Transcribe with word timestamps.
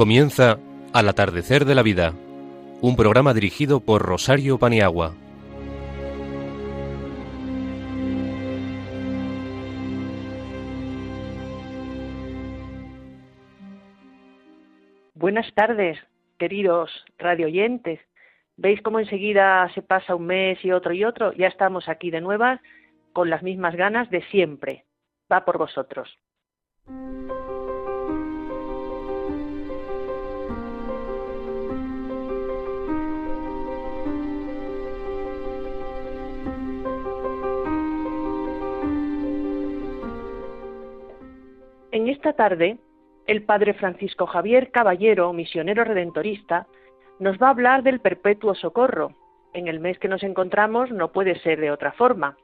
Comienza 0.00 0.58
Al 0.94 1.10
atardecer 1.10 1.66
de 1.66 1.74
la 1.74 1.82
vida, 1.82 2.14
un 2.80 2.96
programa 2.96 3.34
dirigido 3.34 3.80
por 3.80 4.00
Rosario 4.00 4.58
Paniagua. 4.58 5.14
Buenas 15.12 15.52
tardes, 15.52 15.98
queridos 16.38 16.90
radioyentes. 17.18 18.00
¿Veis 18.56 18.80
cómo 18.80 19.00
enseguida 19.00 19.70
se 19.74 19.82
pasa 19.82 20.14
un 20.14 20.24
mes 20.24 20.64
y 20.64 20.72
otro 20.72 20.94
y 20.94 21.04
otro? 21.04 21.34
Ya 21.34 21.48
estamos 21.48 21.90
aquí 21.90 22.10
de 22.10 22.22
nuevas 22.22 22.58
con 23.12 23.28
las 23.28 23.42
mismas 23.42 23.76
ganas 23.76 24.08
de 24.08 24.22
siempre. 24.30 24.86
Va 25.30 25.44
por 25.44 25.58
vosotros. 25.58 26.08
En 41.92 42.08
esta 42.08 42.34
tarde, 42.34 42.78
el 43.26 43.42
padre 43.42 43.74
Francisco 43.74 44.26
Javier 44.26 44.70
Caballero, 44.70 45.32
misionero 45.32 45.82
redentorista, 45.82 46.68
nos 47.18 47.36
va 47.38 47.48
a 47.48 47.50
hablar 47.50 47.82
del 47.82 48.00
perpetuo 48.00 48.54
socorro. 48.54 49.16
En 49.54 49.66
el 49.66 49.80
mes 49.80 49.98
que 49.98 50.06
nos 50.06 50.22
encontramos 50.22 50.92
no 50.92 51.10
puede 51.10 51.38
ser 51.40 51.60
de 51.60 51.72
otra 51.72 51.90
forma. 51.92 52.36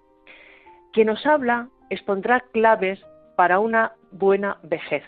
Quien 0.93 1.07
nos 1.07 1.25
habla 1.27 1.69
expondrá 1.91 2.41
claves 2.53 3.01
para 3.37 3.61
una 3.61 3.93
buena 4.11 4.59
vejez, 4.65 5.05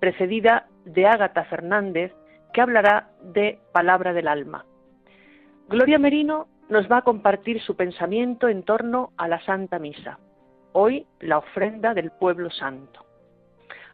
precedida 0.00 0.68
de 0.86 1.06
Ágata 1.06 1.44
Fernández, 1.44 2.14
que 2.54 2.62
hablará 2.62 3.10
de 3.20 3.58
palabra 3.72 4.14
del 4.14 4.28
alma. 4.28 4.64
Gloria 5.68 5.98
Merino 5.98 6.48
nos 6.70 6.90
va 6.90 6.98
a 6.98 7.02
compartir 7.02 7.60
su 7.60 7.76
pensamiento 7.76 8.48
en 8.48 8.62
torno 8.62 9.12
a 9.18 9.28
la 9.28 9.40
Santa 9.44 9.78
Misa, 9.78 10.18
hoy 10.72 11.06
la 11.20 11.38
ofrenda 11.38 11.92
del 11.92 12.10
pueblo 12.12 12.50
santo. 12.50 13.05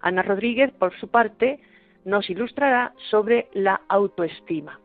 Ana 0.03 0.23
Rodríguez, 0.23 0.73
por 0.73 0.93
su 0.99 1.09
parte, 1.09 1.61
nos 2.05 2.29
ilustrará 2.29 2.93
sobre 3.11 3.49
la 3.53 3.81
autoestima. 3.89 4.81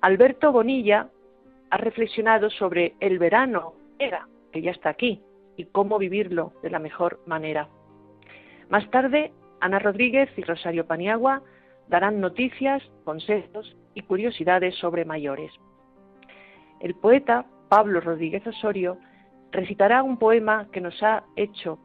Alberto 0.00 0.52
Bonilla 0.52 1.08
ha 1.70 1.76
reflexionado 1.78 2.50
sobre 2.50 2.94
el 3.00 3.18
verano 3.18 3.74
era, 3.98 4.28
que 4.52 4.62
ya 4.62 4.70
está 4.70 4.90
aquí, 4.90 5.20
y 5.56 5.64
cómo 5.64 5.98
vivirlo 5.98 6.52
de 6.62 6.70
la 6.70 6.78
mejor 6.78 7.20
manera. 7.26 7.68
Más 8.68 8.88
tarde, 8.90 9.32
Ana 9.60 9.78
Rodríguez 9.78 10.30
y 10.36 10.42
Rosario 10.42 10.86
Paniagua 10.86 11.42
darán 11.88 12.20
noticias, 12.20 12.82
consejos 13.04 13.76
y 13.94 14.02
curiosidades 14.02 14.76
sobre 14.76 15.04
mayores. 15.04 15.50
El 16.80 16.94
poeta 16.94 17.46
Pablo 17.68 18.00
Rodríguez 18.00 18.46
Osorio 18.46 18.98
recitará 19.50 20.02
un 20.02 20.18
poema 20.18 20.68
que 20.70 20.80
nos 20.80 21.02
ha 21.02 21.24
hecho 21.34 21.78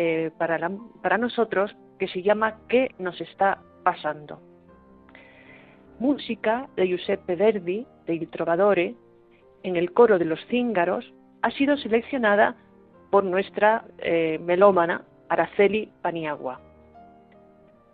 eh, 0.00 0.30
para, 0.38 1.18
nosotros 1.18 1.74
que 1.98 2.06
se 2.06 2.22
llama 2.22 2.60
¿Qué 2.68 2.94
nos 3.00 3.20
está 3.20 3.58
pasando? 3.82 4.40
música 5.98 6.68
de 6.76 6.86
Giuseppe 6.86 7.34
Verdi, 7.34 7.84
de 8.06 8.14
Il 8.14 8.30
Trovadore, 8.30 8.94
en 9.64 9.74
el 9.74 9.92
coro 9.92 10.20
de 10.20 10.24
los 10.24 10.38
cíngaros, 10.46 11.12
ha 11.42 11.50
sido 11.50 11.76
seleccionada 11.76 12.54
por 13.10 13.24
nuestra 13.24 13.86
eh, 13.98 14.38
melómana 14.40 15.02
Araceli 15.28 15.90
Paniagua. 16.00 16.60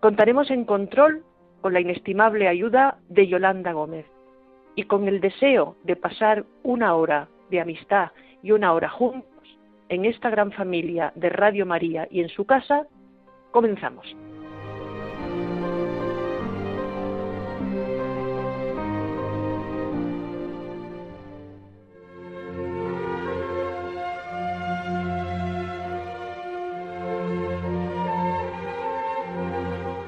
Contaremos 0.00 0.50
en 0.50 0.66
control 0.66 1.24
con 1.62 1.72
la 1.72 1.80
inestimable 1.80 2.48
ayuda 2.48 2.98
de 3.08 3.26
Yolanda 3.28 3.72
Gómez 3.72 4.04
y 4.74 4.82
con 4.82 5.08
el 5.08 5.22
deseo 5.22 5.76
de 5.84 5.96
pasar 5.96 6.44
una 6.62 6.96
hora 6.96 7.28
de 7.48 7.62
amistad 7.62 8.10
y 8.42 8.50
una 8.50 8.74
hora 8.74 8.90
juntos 8.90 9.33
en 9.88 10.04
esta 10.04 10.30
gran 10.30 10.52
familia 10.52 11.12
de 11.14 11.28
Radio 11.28 11.66
María 11.66 12.08
y 12.10 12.20
en 12.20 12.28
su 12.28 12.44
casa, 12.44 12.86
comenzamos. 13.50 14.06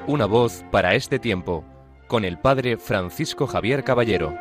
Una 0.07 0.25
voz 0.25 0.63
para 0.71 0.95
este 0.95 1.19
tiempo, 1.19 1.65
con 2.07 2.23
el 2.23 2.39
Padre 2.39 2.77
Francisco 2.77 3.45
Javier 3.45 3.83
Caballero. 3.83 4.33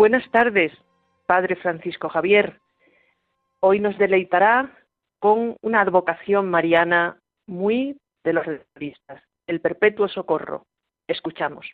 Buenas 0.00 0.30
tardes, 0.30 0.72
Padre 1.26 1.56
Francisco 1.56 2.08
Javier. 2.08 2.58
Hoy 3.60 3.80
nos 3.80 3.98
deleitará 3.98 4.74
con 5.18 5.58
una 5.60 5.82
advocación 5.82 6.48
mariana 6.48 7.20
muy 7.46 8.00
de 8.24 8.32
los 8.32 8.46
realistas, 8.46 9.22
el 9.46 9.60
perpetuo 9.60 10.08
socorro. 10.08 10.64
Escuchamos. 11.06 11.66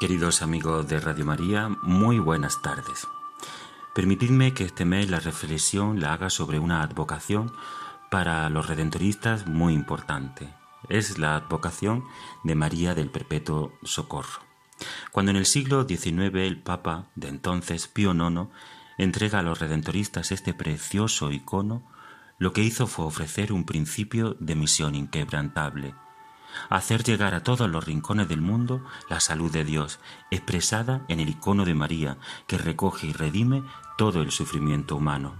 Queridos 0.00 0.40
amigos 0.40 0.88
de 0.88 0.98
Radio 0.98 1.26
María, 1.26 1.68
muy 1.82 2.18
buenas 2.18 2.62
tardes. 2.62 3.06
Permitidme 3.94 4.54
que 4.54 4.64
este 4.64 4.86
mes 4.86 5.10
la 5.10 5.20
reflexión 5.20 6.00
la 6.00 6.14
haga 6.14 6.30
sobre 6.30 6.58
una 6.58 6.82
advocación 6.82 7.52
para 8.10 8.48
los 8.48 8.66
redentoristas 8.66 9.46
muy 9.46 9.74
importante. 9.74 10.57
Es 10.88 11.18
la 11.18 11.36
advocación 11.36 12.04
de 12.44 12.54
María 12.54 12.94
del 12.94 13.10
Perpetuo 13.10 13.72
Socorro. 13.82 14.40
Cuando 15.12 15.30
en 15.30 15.36
el 15.36 15.46
siglo 15.46 15.86
XIX 15.86 16.34
el 16.34 16.62
Papa 16.62 17.08
de 17.14 17.28
entonces, 17.28 17.88
Pío 17.88 18.12
IX, 18.12 18.48
entrega 18.96 19.40
a 19.40 19.42
los 19.42 19.58
redentoristas 19.58 20.32
este 20.32 20.54
precioso 20.54 21.32
icono, 21.32 21.82
lo 22.38 22.52
que 22.52 22.62
hizo 22.62 22.86
fue 22.86 23.04
ofrecer 23.06 23.52
un 23.52 23.64
principio 23.64 24.36
de 24.40 24.54
misión 24.54 24.94
inquebrantable– 24.94 25.94
hacer 26.68 27.02
llegar 27.02 27.34
a 27.34 27.42
todos 27.42 27.68
los 27.68 27.84
rincones 27.84 28.28
del 28.28 28.40
mundo 28.40 28.84
la 29.08 29.20
salud 29.20 29.50
de 29.50 29.64
Dios, 29.64 30.00
expresada 30.30 31.04
en 31.08 31.20
el 31.20 31.28
icono 31.28 31.64
de 31.64 31.74
María, 31.74 32.18
que 32.46 32.58
recoge 32.58 33.08
y 33.08 33.12
redime 33.12 33.62
todo 33.96 34.22
el 34.22 34.30
sufrimiento 34.30 34.96
humano. 34.96 35.34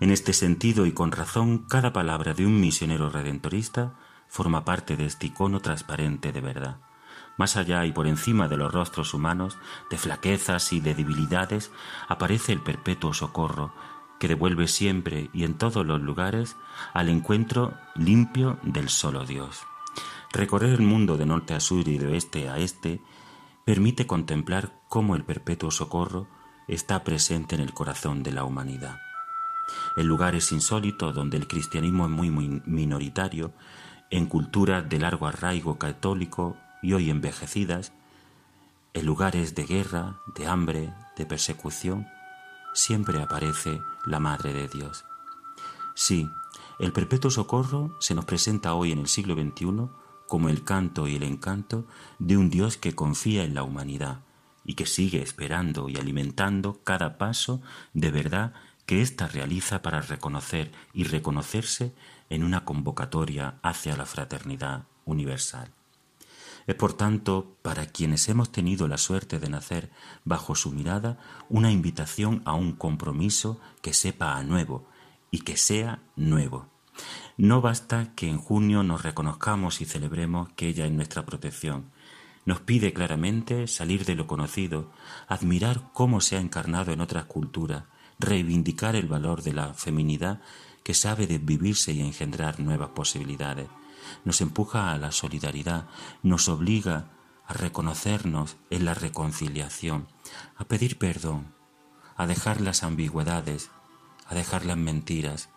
En 0.00 0.10
este 0.10 0.32
sentido 0.32 0.86
y 0.86 0.92
con 0.92 1.12
razón, 1.12 1.66
cada 1.68 1.92
palabra 1.92 2.34
de 2.34 2.44
un 2.46 2.60
misionero 2.60 3.08
redentorista 3.08 3.94
forma 4.36 4.66
parte 4.66 4.96
de 4.96 5.06
este 5.06 5.28
icono 5.28 5.60
transparente 5.60 6.30
de 6.30 6.42
verdad. 6.42 6.76
Más 7.38 7.56
allá 7.56 7.86
y 7.86 7.92
por 7.92 8.06
encima 8.06 8.48
de 8.48 8.58
los 8.58 8.70
rostros 8.70 9.14
humanos, 9.14 9.56
de 9.90 9.96
flaquezas 9.96 10.74
y 10.74 10.80
de 10.80 10.94
debilidades, 10.94 11.72
aparece 12.06 12.52
el 12.52 12.60
perpetuo 12.60 13.14
socorro, 13.14 13.72
que 14.20 14.28
devuelve 14.28 14.68
siempre 14.68 15.30
y 15.32 15.44
en 15.44 15.56
todos 15.56 15.86
los 15.86 16.02
lugares 16.02 16.56
al 16.92 17.08
encuentro 17.08 17.72
limpio 17.94 18.58
del 18.62 18.90
solo 18.90 19.24
Dios. 19.24 19.62
Recorrer 20.32 20.74
el 20.74 20.82
mundo 20.82 21.16
de 21.16 21.24
norte 21.24 21.54
a 21.54 21.60
sur 21.60 21.88
y 21.88 21.96
de 21.96 22.08
oeste 22.08 22.50
a 22.50 22.58
este 22.58 23.00
permite 23.64 24.06
contemplar 24.06 24.82
cómo 24.88 25.16
el 25.16 25.24
perpetuo 25.24 25.70
socorro 25.70 26.28
está 26.68 27.04
presente 27.04 27.54
en 27.54 27.62
el 27.62 27.72
corazón 27.72 28.22
de 28.22 28.32
la 28.32 28.44
humanidad. 28.44 28.98
En 29.96 30.06
lugares 30.06 30.52
insólitos 30.52 31.14
donde 31.14 31.38
el 31.38 31.48
cristianismo 31.48 32.04
es 32.04 32.10
muy, 32.10 32.30
muy 32.30 32.62
minoritario, 32.66 33.52
en 34.10 34.26
culturas 34.26 34.88
de 34.88 34.98
largo 34.98 35.26
arraigo 35.26 35.78
católico 35.78 36.56
y 36.82 36.92
hoy 36.92 37.10
envejecidas, 37.10 37.92
en 38.94 39.06
lugares 39.06 39.54
de 39.54 39.64
guerra, 39.66 40.20
de 40.34 40.46
hambre, 40.46 40.94
de 41.16 41.26
persecución, 41.26 42.06
siempre 42.72 43.20
aparece 43.20 43.80
la 44.06 44.20
Madre 44.20 44.52
de 44.52 44.68
Dios. 44.68 45.04
Sí, 45.94 46.28
el 46.78 46.92
perpetuo 46.92 47.30
socorro 47.30 47.96
se 48.00 48.14
nos 48.14 48.24
presenta 48.24 48.74
hoy 48.74 48.92
en 48.92 48.98
el 48.98 49.08
siglo 49.08 49.34
XXI 49.34 49.88
como 50.26 50.48
el 50.48 50.64
canto 50.64 51.08
y 51.08 51.16
el 51.16 51.22
encanto 51.22 51.86
de 52.18 52.36
un 52.36 52.50
Dios 52.50 52.76
que 52.76 52.94
confía 52.94 53.44
en 53.44 53.54
la 53.54 53.62
humanidad 53.62 54.20
y 54.64 54.74
que 54.74 54.86
sigue 54.86 55.22
esperando 55.22 55.88
y 55.88 55.96
alimentando 55.96 56.80
cada 56.84 57.16
paso 57.18 57.62
de 57.94 58.10
verdad 58.10 58.52
que 58.84 59.02
ésta 59.02 59.26
realiza 59.26 59.82
para 59.82 60.00
reconocer 60.00 60.72
y 60.92 61.04
reconocerse 61.04 61.94
en 62.30 62.42
una 62.42 62.64
convocatoria 62.64 63.58
hacia 63.62 63.96
la 63.96 64.06
fraternidad 64.06 64.84
universal. 65.04 65.72
Es 66.66 66.74
por 66.74 66.94
tanto, 66.94 67.56
para 67.62 67.86
quienes 67.86 68.28
hemos 68.28 68.50
tenido 68.50 68.88
la 68.88 68.98
suerte 68.98 69.38
de 69.38 69.48
nacer 69.48 69.90
bajo 70.24 70.56
su 70.56 70.72
mirada, 70.72 71.18
una 71.48 71.70
invitación 71.70 72.42
a 72.44 72.54
un 72.54 72.72
compromiso 72.72 73.60
que 73.82 73.94
sepa 73.94 74.36
a 74.36 74.42
nuevo 74.42 74.88
y 75.30 75.40
que 75.40 75.56
sea 75.56 76.02
nuevo. 76.16 76.68
No 77.36 77.60
basta 77.60 78.14
que 78.14 78.28
en 78.28 78.38
junio 78.38 78.82
nos 78.82 79.02
reconozcamos 79.02 79.80
y 79.80 79.84
celebremos 79.84 80.48
que 80.56 80.68
ella 80.68 80.86
es 80.86 80.92
nuestra 80.92 81.24
protección. 81.24 81.90
Nos 82.44 82.60
pide 82.60 82.92
claramente 82.92 83.66
salir 83.66 84.04
de 84.04 84.14
lo 84.14 84.26
conocido, 84.26 84.90
admirar 85.28 85.90
cómo 85.92 86.20
se 86.20 86.36
ha 86.36 86.40
encarnado 86.40 86.92
en 86.92 87.00
otras 87.00 87.26
culturas, 87.26 87.84
reivindicar 88.18 88.96
el 88.96 89.08
valor 89.08 89.42
de 89.42 89.52
la 89.52 89.74
feminidad 89.74 90.40
que 90.86 90.94
sabe 90.94 91.26
desvivirse 91.26 91.90
y 91.90 92.00
engendrar 92.00 92.60
nuevas 92.60 92.90
posibilidades. 92.90 93.66
Nos 94.24 94.40
empuja 94.40 94.92
a 94.92 94.98
la 94.98 95.10
solidaridad, 95.10 95.88
nos 96.22 96.48
obliga 96.48 97.10
a 97.44 97.54
reconocernos 97.54 98.56
en 98.70 98.84
la 98.84 98.94
reconciliación, 98.94 100.06
a 100.56 100.64
pedir 100.66 100.96
perdón, 100.96 101.52
a 102.14 102.28
dejar 102.28 102.60
las 102.60 102.84
ambigüedades, 102.84 103.72
a 104.28 104.36
dejar 104.36 104.64
las 104.64 104.76
mentiras, 104.76 105.48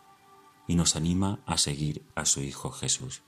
y 0.65 0.73
nos 0.73 0.95
anima 0.95 1.37
a 1.45 1.59
seguir 1.59 2.03
a 2.15 2.25
su 2.25 2.41
Hijo 2.41 2.71
Jesús. 2.71 3.21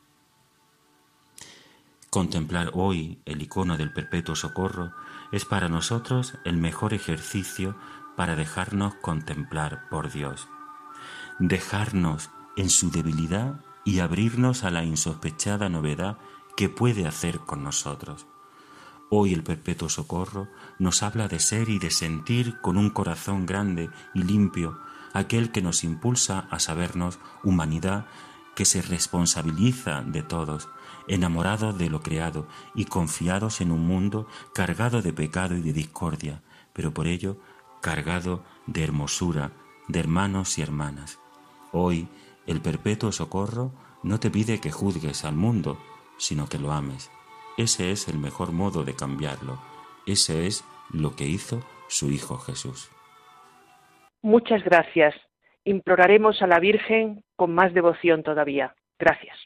Contemplar 2.10 2.72
hoy 2.74 3.22
el 3.26 3.44
icono 3.44 3.78
del 3.78 3.94
perpetuo 3.94 4.36
socorro 4.36 4.92
es 5.32 5.46
para 5.46 5.70
nosotros 5.70 6.34
el 6.46 6.58
mejor 6.58 6.96
ejercicio 6.96 7.78
para 8.18 8.36
dejarnos 8.36 8.96
contemplar 8.96 9.88
por 9.90 10.12
Dios, 10.12 10.48
dejarnos 11.48 12.30
en 12.56 12.70
su 12.70 12.92
debilidad 12.92 13.62
y 13.84 14.00
abrirnos 14.00 14.64
a 14.64 14.70
la 14.70 14.84
insospechada 14.84 15.70
novedad 15.70 16.20
que 16.56 16.70
puede 16.70 17.08
hacer 17.08 17.40
con 17.40 17.64
nosotros. 17.64 18.28
Hoy 19.10 19.34
el 19.34 19.44
perpetuo 19.44 19.90
socorro 19.90 20.48
nos 20.78 21.02
habla 21.02 21.28
de 21.28 21.40
ser 21.40 21.70
y 21.70 21.80
de 21.80 21.90
sentir 21.90 22.62
con 22.62 22.78
un 22.78 22.92
corazón 22.92 23.48
grande 23.48 23.90
y 24.14 24.22
limpio 24.22 24.80
aquel 25.14 25.52
que 25.52 25.64
nos 25.64 25.84
impulsa 25.84 26.48
a 26.52 26.60
sabernos 26.60 27.20
humanidad 27.44 28.06
que 28.56 28.66
se 28.66 28.84
responsabiliza 28.84 30.04
de 30.04 30.22
todos, 30.22 30.70
enamorados 31.08 31.76
de 31.76 31.90
lo 31.90 32.02
creado 32.02 32.48
y 32.76 32.86
confiados 32.86 33.62
en 33.62 33.72
un 33.72 33.88
mundo 33.88 34.28
cargado 34.54 35.02
de 35.02 35.12
pecado 35.12 35.56
y 35.56 35.62
de 35.62 35.74
discordia, 35.74 36.44
pero 36.72 36.94
por 36.94 37.08
ello 37.08 37.38
cargado 37.82 38.44
de 38.68 38.84
hermosura, 38.84 39.54
de 39.88 40.00
hermanos 40.00 40.60
y 40.60 40.62
hermanas. 40.62 41.21
Hoy 41.72 42.08
el 42.48 42.62
perpetuo 42.62 43.12
socorro 43.12 43.72
no 44.04 44.20
te 44.20 44.30
pide 44.30 44.60
que 44.60 44.72
juzgues 44.72 45.26
al 45.26 45.36
mundo, 45.36 45.78
sino 46.18 46.48
que 46.48 46.58
lo 46.58 46.72
ames. 46.72 47.12
Ese 47.58 47.92
es 47.92 48.08
el 48.08 48.18
mejor 48.18 48.52
modo 48.52 48.84
de 48.84 48.96
cambiarlo. 48.96 49.60
Ese 50.06 50.48
es 50.48 50.66
lo 50.92 51.16
que 51.16 51.26
hizo 51.26 51.62
su 51.88 52.10
Hijo 52.12 52.38
Jesús. 52.38 52.90
Muchas 54.22 54.64
gracias. 54.64 55.16
Imploraremos 55.64 56.42
a 56.42 56.48
la 56.48 56.60
Virgen 56.60 57.24
con 57.36 57.54
más 57.54 57.74
devoción 57.74 58.24
todavía. 58.24 58.76
Gracias. 59.00 59.38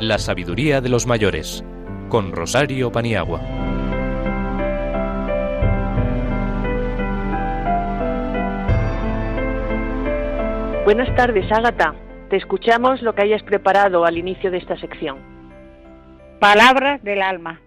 La 0.00 0.18
sabiduría 0.18 0.80
de 0.80 0.90
los 0.90 1.06
mayores, 1.06 1.64
con 2.10 2.32
Rosario 2.32 2.92
Paniagua. 2.92 3.63
Buenas 10.84 11.14
tardes, 11.16 11.50
Ágata. 11.50 11.94
Te 12.30 12.36
escuchamos 12.36 13.02
lo 13.02 13.14
que 13.14 13.22
hayas 13.22 13.42
preparado 13.42 14.04
al 14.04 14.18
inicio 14.18 14.50
de 14.50 14.58
esta 14.58 14.76
sección. 14.78 15.18
Palabras 16.40 17.02
del 17.02 17.22
alma. 17.22 17.60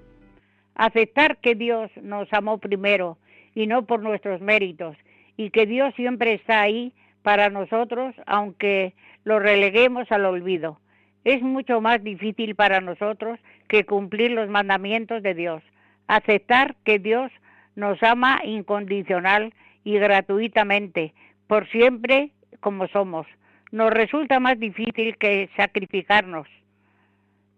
Aceptar 0.76 1.38
que 1.38 1.56
Dios 1.56 1.90
nos 2.02 2.32
amó 2.32 2.60
primero 2.60 3.18
y 3.56 3.68
no 3.68 3.86
por 3.86 4.02
nuestros 4.02 4.40
méritos, 4.42 4.96
y 5.36 5.50
que 5.50 5.66
Dios 5.66 5.94
siempre 5.96 6.34
está 6.34 6.62
ahí 6.62 6.94
para 7.24 7.50
nosotros, 7.50 8.14
aunque 8.26 8.94
lo 9.24 9.40
releguemos 9.40 10.12
al 10.12 10.26
olvido 10.26 10.80
es 11.28 11.42
mucho 11.42 11.82
más 11.82 12.02
difícil 12.06 12.56
para 12.56 12.80
nosotros 12.80 13.38
que 13.68 13.86
cumplir 13.86 14.32
los 14.32 14.48
mandamientos 14.48 15.22
de 15.22 15.34
Dios, 15.34 15.62
aceptar 16.08 16.78
que 16.86 17.00
Dios 17.00 17.30
nos 17.76 18.02
ama 18.02 18.40
incondicional 18.46 19.54
y 19.84 20.00
gratuitamente, 20.00 21.14
por 21.48 21.68
siempre 21.68 22.32
como 22.60 22.88
somos. 22.88 23.28
Nos 23.72 23.92
resulta 23.92 24.40
más 24.40 24.60
difícil 24.60 25.18
que 25.18 25.50
sacrificarnos, 25.58 26.48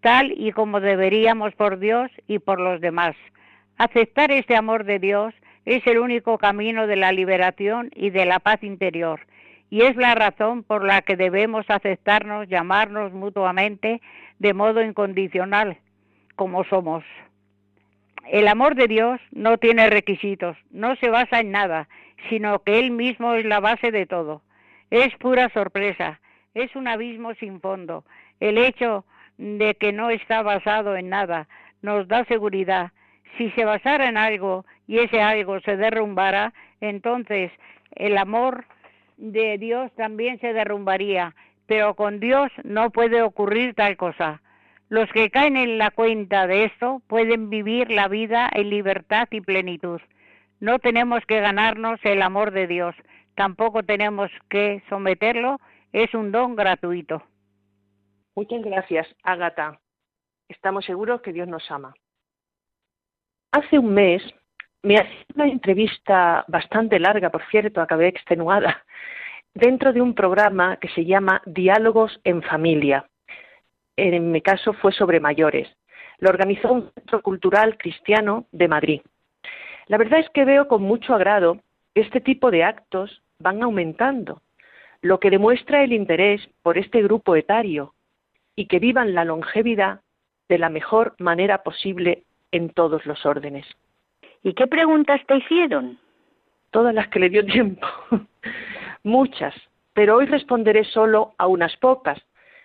tal 0.02 0.32
y 0.32 0.52
como 0.52 0.80
deberíamos 0.80 1.54
por 1.56 1.80
Dios 1.80 2.10
y 2.28 2.40
por 2.40 2.60
los 2.60 2.82
demás. 2.82 3.16
Aceptar 3.78 4.32
este 4.32 4.56
amor 4.56 4.86
de 4.86 5.00
Dios 5.00 5.34
es 5.66 5.86
el 5.88 6.00
único 6.00 6.38
camino 6.38 6.88
de 6.88 6.96
la 6.96 7.12
liberación 7.12 7.92
y 7.96 8.10
de 8.10 8.26
la 8.26 8.40
paz 8.40 8.64
interior 8.64 9.22
y 9.70 9.84
es 9.84 9.96
la 9.96 10.16
razón 10.16 10.64
por 10.64 10.84
la 10.84 11.02
que 11.02 11.16
debemos 11.16 11.66
aceptarnos, 11.70 12.48
llamarnos 12.48 13.14
mutuamente 13.14 14.02
de 14.40 14.54
modo 14.54 14.82
incondicional, 14.82 15.78
como 16.36 16.64
somos. 16.64 17.04
El 18.28 18.48
amor 18.48 18.76
de 18.76 18.88
Dios 18.88 19.20
no 19.32 19.58
tiene 19.58 19.90
requisitos, 19.90 20.58
no 20.72 20.96
se 20.98 21.10
basa 21.10 21.40
en 21.40 21.52
nada, 21.52 21.88
sino 22.30 22.60
que 22.64 22.80
Él 22.80 22.92
mismo 22.92 23.34
es 23.36 23.46
la 23.46 23.60
base 23.60 23.92
de 23.92 24.06
todo. 24.06 24.42
Es 24.90 25.16
pura 25.18 25.50
sorpresa, 25.50 26.20
es 26.54 26.76
un 26.76 26.88
abismo 26.88 27.34
sin 27.36 27.62
fondo. 27.62 28.06
El 28.40 28.58
hecho 28.58 29.06
de 29.38 29.76
que 29.76 29.94
no 29.94 30.10
está 30.10 30.42
basado 30.42 30.96
en 30.96 31.10
nada 31.10 31.48
nos 31.82 32.08
da 32.08 32.26
seguridad. 32.26 32.92
Si 33.38 33.52
se 33.52 33.66
basara 33.66 34.10
en 34.10 34.18
algo 34.18 34.66
y 34.88 35.00
ese 35.00 35.22
algo 35.22 35.60
se 35.62 35.78
derrumbara, 35.78 36.54
entonces 36.82 37.52
el 37.96 38.18
amor 38.18 38.66
de 39.18 39.58
Dios 39.58 39.92
también 39.96 40.40
se 40.40 40.54
derrumbaría, 40.54 41.36
pero 41.68 41.94
con 41.94 42.20
Dios 42.20 42.52
no 42.64 42.90
puede 42.90 43.22
ocurrir 43.22 43.76
tal 43.76 43.96
cosa. 43.98 44.42
Los 44.90 45.10
que 45.12 45.30
caen 45.30 45.56
en 45.56 45.78
la 45.78 45.92
cuenta 45.92 46.48
de 46.48 46.66
esto 46.66 47.02
pueden 47.08 47.50
vivir 47.50 47.92
la 47.92 48.08
vida 48.08 48.50
en 48.52 48.72
libertad 48.72 49.28
y 49.30 49.40
plenitud. 49.42 50.02
No 50.60 50.80
tenemos 50.80 51.24
que 51.26 51.40
ganarnos 51.40 52.00
el 52.04 52.22
amor 52.22 52.52
de 52.52 52.68
Dios, 52.68 52.96
tampoco 53.40 53.84
tenemos 53.84 54.30
que 54.50 54.84
someterlo, 54.90 55.62
es 55.94 56.14
un 56.14 56.30
don 56.30 56.58
gratuito. 56.58 57.24
Muchas 58.36 58.62
gracias, 58.62 59.08
Ágata. 59.24 59.80
Estamos 60.50 60.84
seguros 60.84 61.22
que 61.22 61.32
Dios 61.32 61.48
nos 61.48 61.72
ama. 61.72 61.94
Hace 63.54 63.80
un 63.80 63.94
mes 63.94 64.22
me 64.84 64.98
hacía 64.98 65.26
una 65.36 65.48
entrevista 65.48 66.44
bastante 66.50 67.00
larga, 67.00 67.30
por 67.30 67.42
cierto, 67.50 67.80
acabé 67.80 68.10
extenuada, 68.10 68.84
dentro 69.54 69.94
de 69.94 70.02
un 70.02 70.16
programa 70.16 70.76
que 70.76 70.90
se 70.90 71.06
llama 71.06 71.42
Diálogos 71.46 72.20
en 72.26 72.42
Familia. 72.42 73.08
En 73.96 74.34
mi 74.34 74.42
caso 74.42 74.74
fue 74.74 74.92
sobre 74.92 75.22
mayores. 75.22 75.70
Lo 76.18 76.30
organizó 76.30 76.74
un 76.74 76.92
centro 76.92 77.22
cultural 77.22 77.78
cristiano 77.78 78.48
de 78.52 78.68
Madrid. 78.68 79.02
La 79.88 79.98
verdad 79.98 80.20
es 80.20 80.30
que 80.32 80.44
veo 80.44 80.68
con 80.68 80.82
mucho 80.82 81.14
agrado 81.14 81.62
este 81.96 82.20
tipo 82.20 82.52
de 82.52 82.66
actos 82.66 83.24
van 83.40 83.64
aumentando, 83.64 84.42
lo 85.02 85.20
que 85.20 85.30
demuestra 85.30 85.84
el 85.84 85.94
interés 85.94 86.42
por 86.62 86.78
este 86.78 87.02
grupo 87.02 87.38
etario 87.38 87.94
y 88.56 88.66
que 88.66 88.80
vivan 88.80 89.14
la 89.14 89.24
longevidad 89.24 90.02
de 90.50 90.58
la 90.58 90.70
mejor 90.70 91.16
manera 91.20 91.64
posible 91.64 92.24
en 92.52 92.70
todos 92.70 93.06
los 93.06 93.26
órdenes. 93.26 93.66
¿Y 94.44 94.54
qué 94.54 94.68
preguntas 94.68 95.22
te 95.26 95.38
hicieron? 95.38 96.00
Todas 96.72 96.94
las 96.94 97.08
que 97.08 97.20
le 97.20 97.30
dio 97.30 97.46
tiempo. 97.46 97.88
Muchas, 99.04 99.56
pero 99.94 100.18
hoy 100.18 100.26
responderé 100.26 100.84
solo 100.84 101.34
a 101.38 101.48
unas 101.48 101.78
pocas. 101.78 102.20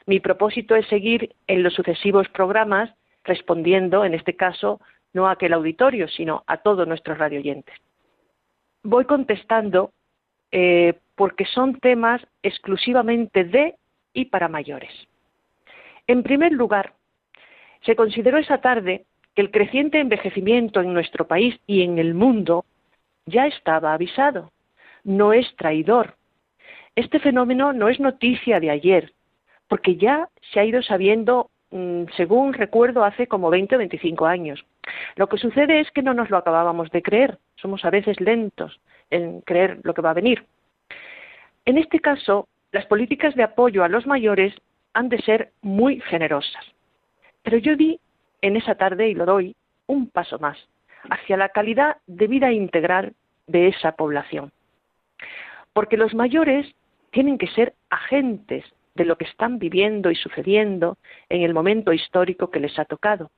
Mi 0.07 0.19
propósito 0.19 0.75
es 0.75 0.87
seguir 0.89 1.37
en 1.47 1.63
los 1.63 1.75
sucesivos 1.75 2.29
programas 2.29 2.91
respondiendo, 3.23 4.05
en 4.05 4.15
este 4.15 4.35
caso, 4.35 4.81
no 5.13 5.29
a 5.29 5.33
aquel 5.33 5.53
auditorio, 5.53 6.09
sino 6.09 6.43
a 6.49 6.59
todos 6.59 6.87
nuestros 6.89 7.17
radioyentes. 7.17 7.75
Voy 8.83 9.05
contestando 9.05 9.94
eh, 10.57 10.95
porque 11.17 11.47
son 11.47 11.81
temas 11.81 12.25
exclusivamente 12.45 13.43
de 13.43 13.75
y 14.13 14.27
para 14.27 14.47
mayores. 14.47 14.93
En 16.07 16.23
primer 16.23 16.53
lugar, 16.53 16.93
se 17.81 17.97
consideró 17.97 18.39
esa 18.39 18.59
tarde 18.59 19.05
que 19.35 19.43
el 19.43 19.51
creciente 19.51 19.99
envejecimiento 19.99 20.81
en 20.81 20.95
nuestro 20.95 21.27
país 21.27 21.59
y 21.67 21.83
en 21.83 21.99
el 21.99 22.15
mundo 22.15 22.65
ya 23.27 23.49
estaba 23.49 23.95
avisado, 23.95 24.53
no 25.03 25.33
es 25.33 25.53
traidor. 25.57 26.15
Este 26.95 27.19
fenómeno 27.19 27.73
no 27.73 27.89
es 27.89 27.99
noticia 27.99 28.61
de 28.61 28.71
ayer, 28.71 29.13
porque 29.67 29.97
ya 29.97 30.29
se 30.53 30.61
ha 30.61 30.65
ido 30.65 30.85
sabiendo, 30.85 31.51
mm, 31.73 32.05
según 32.17 32.53
recuerdo, 32.53 33.03
hace 33.03 33.27
como 33.27 33.51
20 33.51 33.75
o 33.75 33.79
25 33.79 34.25
años. 34.25 34.65
Lo 35.17 35.29
que 35.29 35.39
sucede 35.39 35.81
es 35.81 35.91
que 35.91 36.03
no 36.03 36.15
nos 36.15 36.31
lo 36.31 36.37
acabábamos 36.37 36.93
de 36.93 37.03
creer, 37.03 37.39
somos 37.57 37.85
a 37.85 37.91
veces 37.91 38.21
lentos 38.21 38.79
en 39.11 39.41
creer 39.43 39.81
lo 39.83 39.95
que 39.95 40.03
va 40.03 40.11
a 40.11 40.15
venir. 40.15 40.45
En 41.65 41.79
este 41.79 42.01
caso, 42.01 42.49
las 42.73 42.87
políticas 42.87 43.35
de 43.35 43.43
apoyo 43.43 43.85
a 43.85 43.89
los 43.89 44.07
mayores 44.07 44.55
han 44.93 45.09
de 45.09 45.21
ser 45.23 45.53
muy 45.63 46.01
generosas. 46.01 46.65
Pero 47.43 47.59
yo 47.59 47.77
di 47.77 48.01
en 48.43 48.57
esa 48.57 48.75
tarde, 48.75 49.09
y 49.09 49.15
lo 49.15 49.27
doy, 49.27 49.57
un 49.87 50.09
paso 50.09 50.39
más 50.39 50.59
hacia 51.11 51.37
la 51.37 51.51
calidad 51.51 51.99
de 52.07 52.27
vida 52.27 52.53
integral 52.53 53.15
de 53.47 53.69
esa 53.69 53.93
población. 53.93 54.53
Porque 55.73 55.97
los 55.97 56.15
mayores 56.15 56.75
tienen 57.11 57.39
que 57.39 57.49
ser 57.49 57.75
agentes 57.91 58.65
de 58.95 59.05
lo 59.05 59.17
que 59.17 59.25
están 59.25 59.59
viviendo 59.59 60.11
y 60.11 60.15
sucediendo 60.15 60.99
en 61.29 61.43
el 61.43 61.53
momento 61.53 61.93
histórico 61.93 62.51
que 62.51 62.61
les 62.61 62.79
ha 62.79 62.85
tocado. 62.85 63.31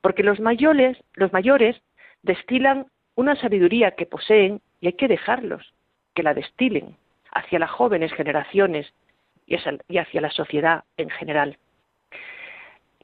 Porque 0.00 0.22
los 0.22 0.40
mayores, 0.40 0.96
los 1.14 1.32
mayores 1.32 1.76
destilan 2.22 2.86
una 3.14 3.36
sabiduría 3.36 3.92
que 3.92 4.06
poseen 4.06 4.60
y 4.80 4.88
hay 4.88 4.92
que 4.94 5.08
dejarlos 5.08 5.72
que 6.14 6.22
la 6.22 6.34
destilen 6.34 6.96
hacia 7.32 7.58
las 7.58 7.70
jóvenes 7.70 8.12
generaciones 8.12 8.92
y 9.46 9.56
hacia 9.98 10.20
la 10.20 10.30
sociedad 10.30 10.84
en 10.96 11.10
general. 11.10 11.58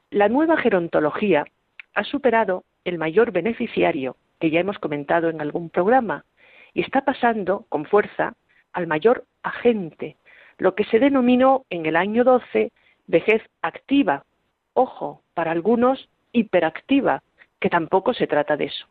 La 0.09 0.29
nueva 0.29 0.57
gerontología 0.57 1.45
ha 1.93 2.03
superado 2.03 2.63
el 2.83 2.97
mayor 2.97 3.31
beneficiario 3.31 4.17
que 4.39 4.49
ya 4.49 4.59
hemos 4.59 4.77
comentado 4.79 5.29
en 5.29 5.41
algún 5.41 5.69
programa 5.69 6.25
y 6.73 6.81
está 6.81 7.01
pasando 7.01 7.65
con 7.69 7.85
fuerza 7.85 8.33
al 8.73 8.87
mayor 8.87 9.25
agente, 9.43 10.17
lo 10.57 10.75
que 10.75 10.83
se 10.85 10.99
denominó 10.99 11.65
en 11.69 11.85
el 11.85 11.95
año 11.95 12.23
12 12.23 12.71
vejez 13.07 13.41
activa, 13.61 14.25
ojo, 14.73 15.21
para 15.33 15.51
algunos 15.51 16.09
hiperactiva, 16.31 17.21
que 17.59 17.69
tampoco 17.69 18.13
se 18.13 18.27
trata 18.27 18.57
de 18.57 18.65
eso. 18.65 18.87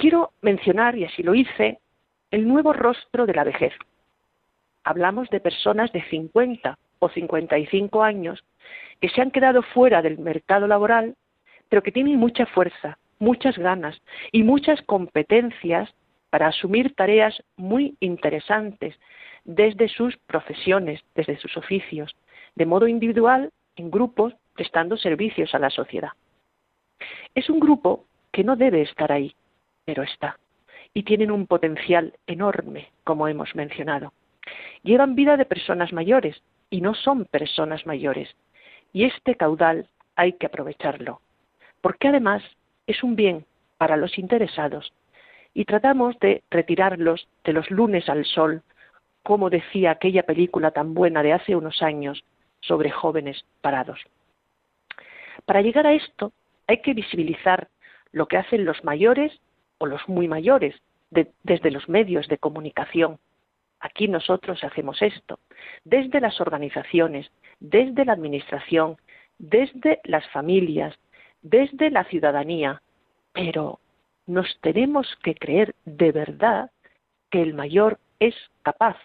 Quiero 0.00 0.32
mencionar, 0.40 0.96
y 0.96 1.04
así 1.04 1.22
lo 1.22 1.34
hice, 1.34 1.78
el 2.30 2.48
nuevo 2.48 2.72
rostro 2.72 3.26
de 3.26 3.34
la 3.34 3.44
vejez. 3.44 3.74
Hablamos 4.82 5.28
de 5.28 5.40
personas 5.40 5.92
de 5.92 6.02
50 6.04 6.78
o 7.00 7.10
55 7.10 8.02
años 8.02 8.42
que 8.98 9.10
se 9.10 9.20
han 9.20 9.30
quedado 9.30 9.60
fuera 9.60 10.00
del 10.00 10.18
mercado 10.18 10.66
laboral, 10.66 11.16
pero 11.68 11.82
que 11.82 11.92
tienen 11.92 12.16
mucha 12.16 12.46
fuerza, 12.46 12.96
muchas 13.18 13.58
ganas 13.58 14.00
y 14.32 14.42
muchas 14.42 14.80
competencias 14.80 15.90
para 16.30 16.46
asumir 16.46 16.94
tareas 16.94 17.42
muy 17.58 17.94
interesantes 18.00 18.98
desde 19.44 19.86
sus 19.88 20.16
profesiones, 20.16 21.02
desde 21.14 21.36
sus 21.36 21.58
oficios, 21.58 22.16
de 22.54 22.64
modo 22.64 22.88
individual, 22.88 23.50
en 23.76 23.90
grupos, 23.90 24.32
prestando 24.54 24.96
servicios 24.96 25.54
a 25.54 25.58
la 25.58 25.68
sociedad. 25.68 26.12
Es 27.34 27.50
un 27.50 27.60
grupo 27.60 28.06
que 28.32 28.44
no 28.44 28.56
debe 28.56 28.80
estar 28.80 29.12
ahí, 29.12 29.34
pero 29.90 30.04
está, 30.04 30.38
y 30.94 31.02
tienen 31.02 31.32
un 31.32 31.48
potencial 31.48 32.14
enorme, 32.28 32.92
como 33.02 33.26
hemos 33.26 33.56
mencionado. 33.56 34.12
Llevan 34.84 35.16
vida 35.16 35.36
de 35.36 35.44
personas 35.44 35.92
mayores 35.92 36.40
y 36.70 36.80
no 36.80 36.94
son 36.94 37.24
personas 37.24 37.84
mayores, 37.86 38.28
y 38.92 39.02
este 39.02 39.34
caudal 39.34 39.88
hay 40.14 40.34
que 40.34 40.46
aprovecharlo, 40.46 41.20
porque 41.80 42.06
además 42.06 42.44
es 42.86 43.02
un 43.02 43.16
bien 43.16 43.46
para 43.78 43.96
los 43.96 44.16
interesados 44.16 44.92
y 45.54 45.64
tratamos 45.64 46.16
de 46.20 46.44
retirarlos 46.52 47.26
de 47.42 47.52
los 47.52 47.68
lunes 47.68 48.08
al 48.08 48.24
sol, 48.24 48.62
como 49.24 49.50
decía 49.50 49.90
aquella 49.90 50.22
película 50.22 50.70
tan 50.70 50.94
buena 50.94 51.24
de 51.24 51.32
hace 51.32 51.56
unos 51.56 51.82
años 51.82 52.22
sobre 52.60 52.92
jóvenes 52.92 53.44
parados. 53.60 53.98
Para 55.46 55.62
llegar 55.62 55.88
a 55.88 55.94
esto 55.94 56.30
hay 56.68 56.80
que 56.80 56.94
visibilizar 56.94 57.66
lo 58.12 58.26
que 58.26 58.36
hacen 58.36 58.64
los 58.64 58.84
mayores 58.84 59.32
o 59.80 59.86
los 59.86 60.06
muy 60.08 60.28
mayores 60.28 60.76
desde 61.10 61.70
los 61.70 61.88
medios 61.88 62.28
de 62.28 62.38
comunicación. 62.38 63.18
Aquí 63.80 64.08
nosotros 64.08 64.62
hacemos 64.62 65.00
esto, 65.02 65.40
desde 65.84 66.20
las 66.20 66.40
organizaciones, 66.40 67.30
desde 67.58 68.04
la 68.04 68.12
administración, 68.12 68.98
desde 69.38 70.00
las 70.04 70.28
familias, 70.28 70.94
desde 71.42 71.90
la 71.90 72.04
ciudadanía, 72.04 72.82
pero 73.32 73.80
nos 74.26 74.58
tenemos 74.60 75.16
que 75.22 75.34
creer 75.34 75.74
de 75.86 76.12
verdad 76.12 76.70
que 77.30 77.40
el 77.40 77.54
mayor 77.54 77.98
es 78.20 78.34
capaz, 78.62 78.98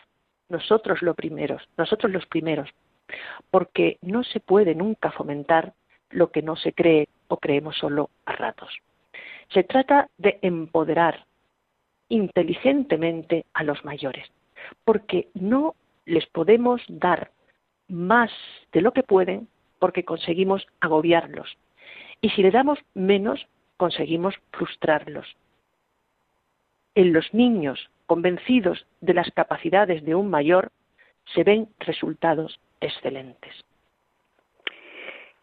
nosotros 0.49 1.01
los 1.01 1.15
primeros, 1.15 1.63
nosotros 1.77 2.11
los 2.11 2.25
primeros, 2.25 2.69
porque 3.49 3.97
no 4.01 4.23
se 4.25 4.41
puede 4.41 4.75
nunca 4.75 5.11
fomentar 5.11 5.73
lo 6.09 6.31
que 6.31 6.41
no 6.41 6.57
se 6.57 6.73
cree 6.73 7.07
o 7.29 7.37
creemos 7.37 7.77
solo 7.77 8.09
a 8.25 8.33
ratos. 8.33 8.69
Se 9.49 9.63
trata 9.63 10.09
de 10.17 10.39
empoderar 10.41 11.25
inteligentemente 12.09 13.45
a 13.53 13.63
los 13.63 13.83
mayores, 13.83 14.29
porque 14.83 15.29
no 15.33 15.75
les 16.05 16.25
podemos 16.27 16.81
dar 16.87 17.31
más 17.87 18.31
de 18.71 18.81
lo 18.81 18.91
que 18.91 19.03
pueden 19.03 19.47
porque 19.79 20.05
conseguimos 20.05 20.65
agobiarlos. 20.79 21.57
Y 22.21 22.29
si 22.29 22.41
le 22.41 22.51
damos 22.51 22.79
menos, 22.93 23.47
conseguimos 23.77 24.35
frustrarlos. 24.51 25.27
En 26.95 27.13
los 27.13 27.33
niños 27.33 27.89
convencidos 28.05 28.85
de 29.01 29.13
las 29.13 29.29
capacidades 29.31 30.03
de 30.05 30.15
un 30.15 30.29
mayor 30.29 30.71
se 31.33 31.43
ven 31.43 31.67
resultados 31.79 32.59
excelentes. 32.79 33.53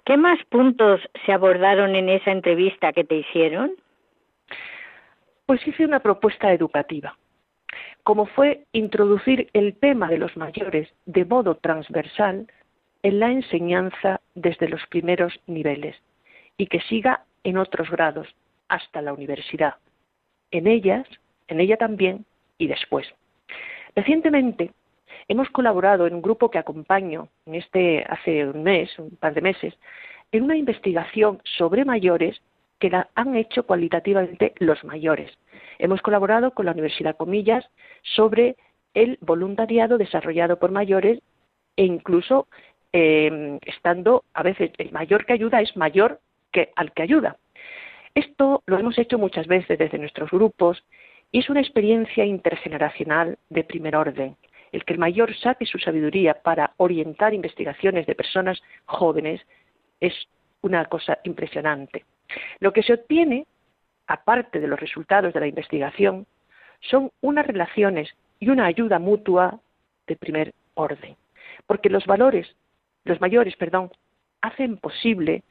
¿Qué 0.04 0.16
más 0.16 0.42
puntos 0.46 1.00
se 1.24 1.32
abordaron 1.32 1.94
en 1.94 2.08
esa 2.08 2.32
entrevista 2.32 2.92
que 2.92 3.04
te 3.04 3.16
hicieron? 3.16 3.72
Pues 5.46 5.66
hice 5.66 5.84
una 5.84 6.00
propuesta 6.00 6.52
educativa, 6.52 7.16
como 8.04 8.26
fue 8.26 8.64
introducir 8.72 9.48
el 9.52 9.76
tema 9.76 10.08
de 10.08 10.18
los 10.18 10.36
mayores 10.36 10.88
de 11.06 11.24
modo 11.24 11.56
transversal 11.56 12.46
en 13.02 13.18
la 13.18 13.30
enseñanza 13.30 14.20
desde 14.34 14.68
los 14.68 14.86
primeros 14.86 15.38
niveles 15.46 15.96
y 16.56 16.66
que 16.66 16.80
siga 16.82 17.24
en 17.44 17.58
otros 17.58 17.90
grados 17.90 18.28
hasta 18.68 19.02
la 19.02 19.12
universidad. 19.12 19.74
En 20.50 20.66
ellas, 20.66 21.06
en 21.48 21.60
ella 21.60 21.76
también 21.76 22.24
y 22.58 22.68
después. 22.68 23.06
Recientemente 23.96 24.70
hemos 25.28 25.50
colaborado 25.50 26.06
en 26.06 26.14
un 26.14 26.22
grupo 26.22 26.50
que 26.50 26.58
acompaño 26.58 27.28
en 27.46 27.56
este 27.56 28.04
hace 28.08 28.46
un 28.46 28.62
mes, 28.62 28.96
un 28.98 29.16
par 29.16 29.34
de 29.34 29.40
meses, 29.40 29.74
en 30.30 30.44
una 30.44 30.56
investigación 30.56 31.40
sobre 31.44 31.84
mayores 31.84 32.40
que 32.82 32.90
la 32.90 33.08
han 33.14 33.36
hecho 33.36 33.62
cualitativamente 33.62 34.54
los 34.58 34.82
mayores. 34.82 35.30
Hemos 35.78 36.02
colaborado 36.02 36.50
con 36.50 36.66
la 36.66 36.72
Universidad 36.72 37.16
Comillas 37.16 37.64
sobre 38.02 38.56
el 38.92 39.18
voluntariado 39.20 39.98
desarrollado 39.98 40.58
por 40.58 40.72
mayores 40.72 41.20
e 41.76 41.84
incluso 41.84 42.48
eh, 42.92 43.60
estando 43.64 44.24
a 44.34 44.42
veces 44.42 44.72
el 44.78 44.90
mayor 44.90 45.26
que 45.26 45.34
ayuda 45.34 45.60
es 45.60 45.76
mayor 45.76 46.18
que 46.50 46.72
al 46.74 46.90
que 46.90 47.04
ayuda. 47.04 47.36
Esto 48.16 48.64
lo 48.66 48.80
hemos 48.80 48.98
hecho 48.98 49.16
muchas 49.16 49.46
veces 49.46 49.78
desde 49.78 49.98
nuestros 49.98 50.28
grupos 50.32 50.82
y 51.30 51.38
es 51.38 51.48
una 51.48 51.60
experiencia 51.60 52.24
intergeneracional 52.24 53.38
de 53.48 53.62
primer 53.62 53.94
orden. 53.94 54.36
El 54.72 54.84
que 54.84 54.94
el 54.94 54.98
mayor 54.98 55.36
saque 55.36 55.66
su 55.66 55.78
sabiduría 55.78 56.34
para 56.42 56.72
orientar 56.78 57.32
investigaciones 57.32 58.06
de 58.06 58.16
personas 58.16 58.60
jóvenes 58.86 59.40
es 60.00 60.14
una 60.62 60.86
cosa 60.86 61.20
impresionante. 61.22 62.04
Lo 62.60 62.72
que 62.72 62.82
se 62.82 62.94
obtiene, 62.94 63.46
aparte 64.06 64.60
de 64.60 64.66
los 64.66 64.80
resultados 64.80 65.32
de 65.32 65.40
la 65.40 65.46
investigación, 65.46 66.26
son 66.80 67.10
unas 67.20 67.46
relaciones 67.46 68.10
y 68.40 68.50
una 68.50 68.66
ayuda 68.66 68.98
mutua 68.98 69.60
de 70.06 70.16
primer 70.16 70.52
orden. 70.74 71.16
Porque 71.66 71.90
los 71.90 72.06
valores, 72.06 72.56
los 73.04 73.20
mayores, 73.20 73.56
perdón, 73.56 73.90
hacen 74.40 74.76
posible 74.76 75.42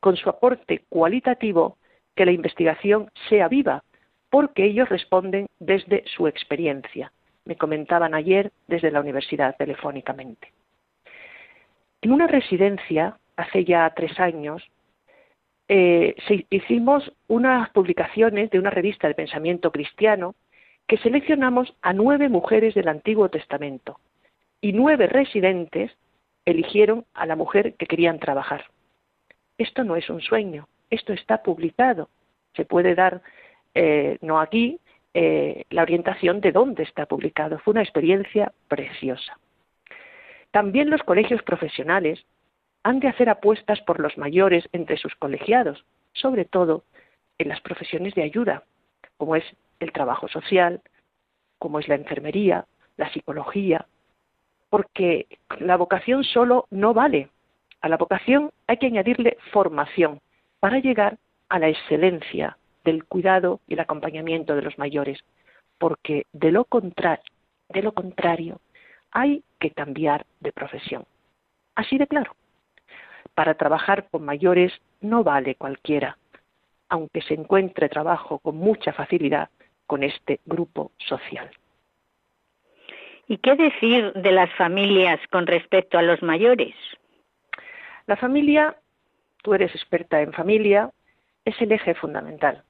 con 0.00 0.16
su 0.16 0.28
aporte 0.28 0.84
cualitativo 0.88 1.76
que 2.14 2.24
la 2.24 2.32
investigación 2.32 3.10
sea 3.28 3.48
viva, 3.48 3.82
porque 4.30 4.64
ellos 4.64 4.88
responden 4.88 5.46
desde 5.58 6.04
su 6.06 6.26
experiencia. 6.26 7.12
Me 7.44 7.56
comentaban 7.56 8.14
ayer 8.14 8.52
desde 8.66 8.90
la 8.90 9.00
universidad 9.00 9.56
telefónicamente. 9.56 10.52
En 12.02 12.12
una 12.12 12.26
residencia, 12.26 13.16
hace 13.36 13.64
ya 13.64 13.90
tres 13.96 14.20
años, 14.20 14.62
eh, 15.68 16.14
hicimos 16.50 17.12
unas 17.26 17.70
publicaciones 17.70 18.50
de 18.50 18.58
una 18.58 18.70
revista 18.70 19.06
de 19.06 19.14
pensamiento 19.14 19.70
cristiano 19.70 20.34
que 20.86 20.96
seleccionamos 20.98 21.74
a 21.82 21.92
nueve 21.92 22.28
mujeres 22.28 22.74
del 22.74 22.88
Antiguo 22.88 23.28
Testamento 23.28 24.00
y 24.60 24.72
nueve 24.72 25.06
residentes 25.06 25.92
eligieron 26.46 27.04
a 27.12 27.26
la 27.26 27.36
mujer 27.36 27.74
que 27.74 27.86
querían 27.86 28.18
trabajar. 28.18 28.64
Esto 29.58 29.84
no 29.84 29.96
es 29.96 30.08
un 30.08 30.22
sueño, 30.22 30.68
esto 30.88 31.12
está 31.12 31.42
publicado. 31.42 32.08
Se 32.54 32.64
puede 32.64 32.94
dar, 32.94 33.20
eh, 33.74 34.16
no 34.22 34.40
aquí, 34.40 34.80
eh, 35.12 35.64
la 35.68 35.82
orientación 35.82 36.40
de 36.40 36.52
dónde 36.52 36.84
está 36.84 37.04
publicado. 37.06 37.58
Fue 37.58 37.72
una 37.72 37.82
experiencia 37.82 38.52
preciosa. 38.68 39.38
También 40.50 40.88
los 40.88 41.02
colegios 41.02 41.42
profesionales 41.42 42.24
han 42.88 43.00
de 43.00 43.08
hacer 43.08 43.28
apuestas 43.28 43.80
por 43.82 44.00
los 44.00 44.16
mayores 44.16 44.68
entre 44.72 44.96
sus 44.96 45.14
colegiados, 45.16 45.84
sobre 46.14 46.46
todo 46.46 46.84
en 47.36 47.48
las 47.48 47.60
profesiones 47.60 48.14
de 48.14 48.22
ayuda, 48.22 48.64
como 49.18 49.36
es 49.36 49.44
el 49.78 49.92
trabajo 49.92 50.26
social, 50.28 50.80
como 51.58 51.80
es 51.80 51.88
la 51.88 51.96
enfermería, 51.96 52.64
la 52.96 53.12
psicología, 53.12 53.86
porque 54.70 55.26
la 55.60 55.76
vocación 55.76 56.24
solo 56.24 56.66
no 56.70 56.94
vale. 56.94 57.28
A 57.82 57.88
la 57.88 57.98
vocación 57.98 58.50
hay 58.66 58.78
que 58.78 58.86
añadirle 58.86 59.36
formación 59.52 60.20
para 60.58 60.78
llegar 60.78 61.18
a 61.50 61.58
la 61.58 61.68
excelencia 61.68 62.56
del 62.84 63.04
cuidado 63.04 63.60
y 63.68 63.74
el 63.74 63.80
acompañamiento 63.80 64.56
de 64.56 64.62
los 64.62 64.78
mayores, 64.78 65.18
porque 65.78 66.24
de 66.32 66.52
lo, 66.52 66.64
contrario 66.64 68.60
hay 69.10 69.42
que 69.60 69.70
cambiar 69.72 70.24
de 70.40 70.52
profesión. 70.52 71.04
Así 71.74 71.98
de 71.98 72.06
claro. 72.06 72.37
Para 73.38 73.54
trabajar 73.54 74.08
con 74.10 74.24
mayores 74.24 74.72
no 75.00 75.22
vale 75.22 75.54
cualquiera, 75.54 76.18
aunque 76.88 77.22
se 77.22 77.34
encuentre 77.34 77.88
trabajo 77.88 78.40
con 78.40 78.56
mucha 78.56 78.92
facilidad 78.92 79.48
con 79.86 80.02
este 80.02 80.40
grupo 80.44 80.90
social. 80.96 81.48
¿Y 83.28 83.36
qué 83.36 83.54
decir 83.54 84.12
de 84.14 84.32
las 84.32 84.52
familias 84.56 85.20
con 85.30 85.46
respecto 85.46 85.98
a 85.98 86.02
los 86.02 86.20
mayores? 86.20 86.74
La 88.08 88.16
familia, 88.16 88.74
tú 89.44 89.54
eres 89.54 89.72
experta 89.72 90.20
en 90.20 90.32
familia, 90.32 90.90
es 91.44 91.54
el 91.60 91.70
eje 91.70 91.94
fundamental. 91.94 92.64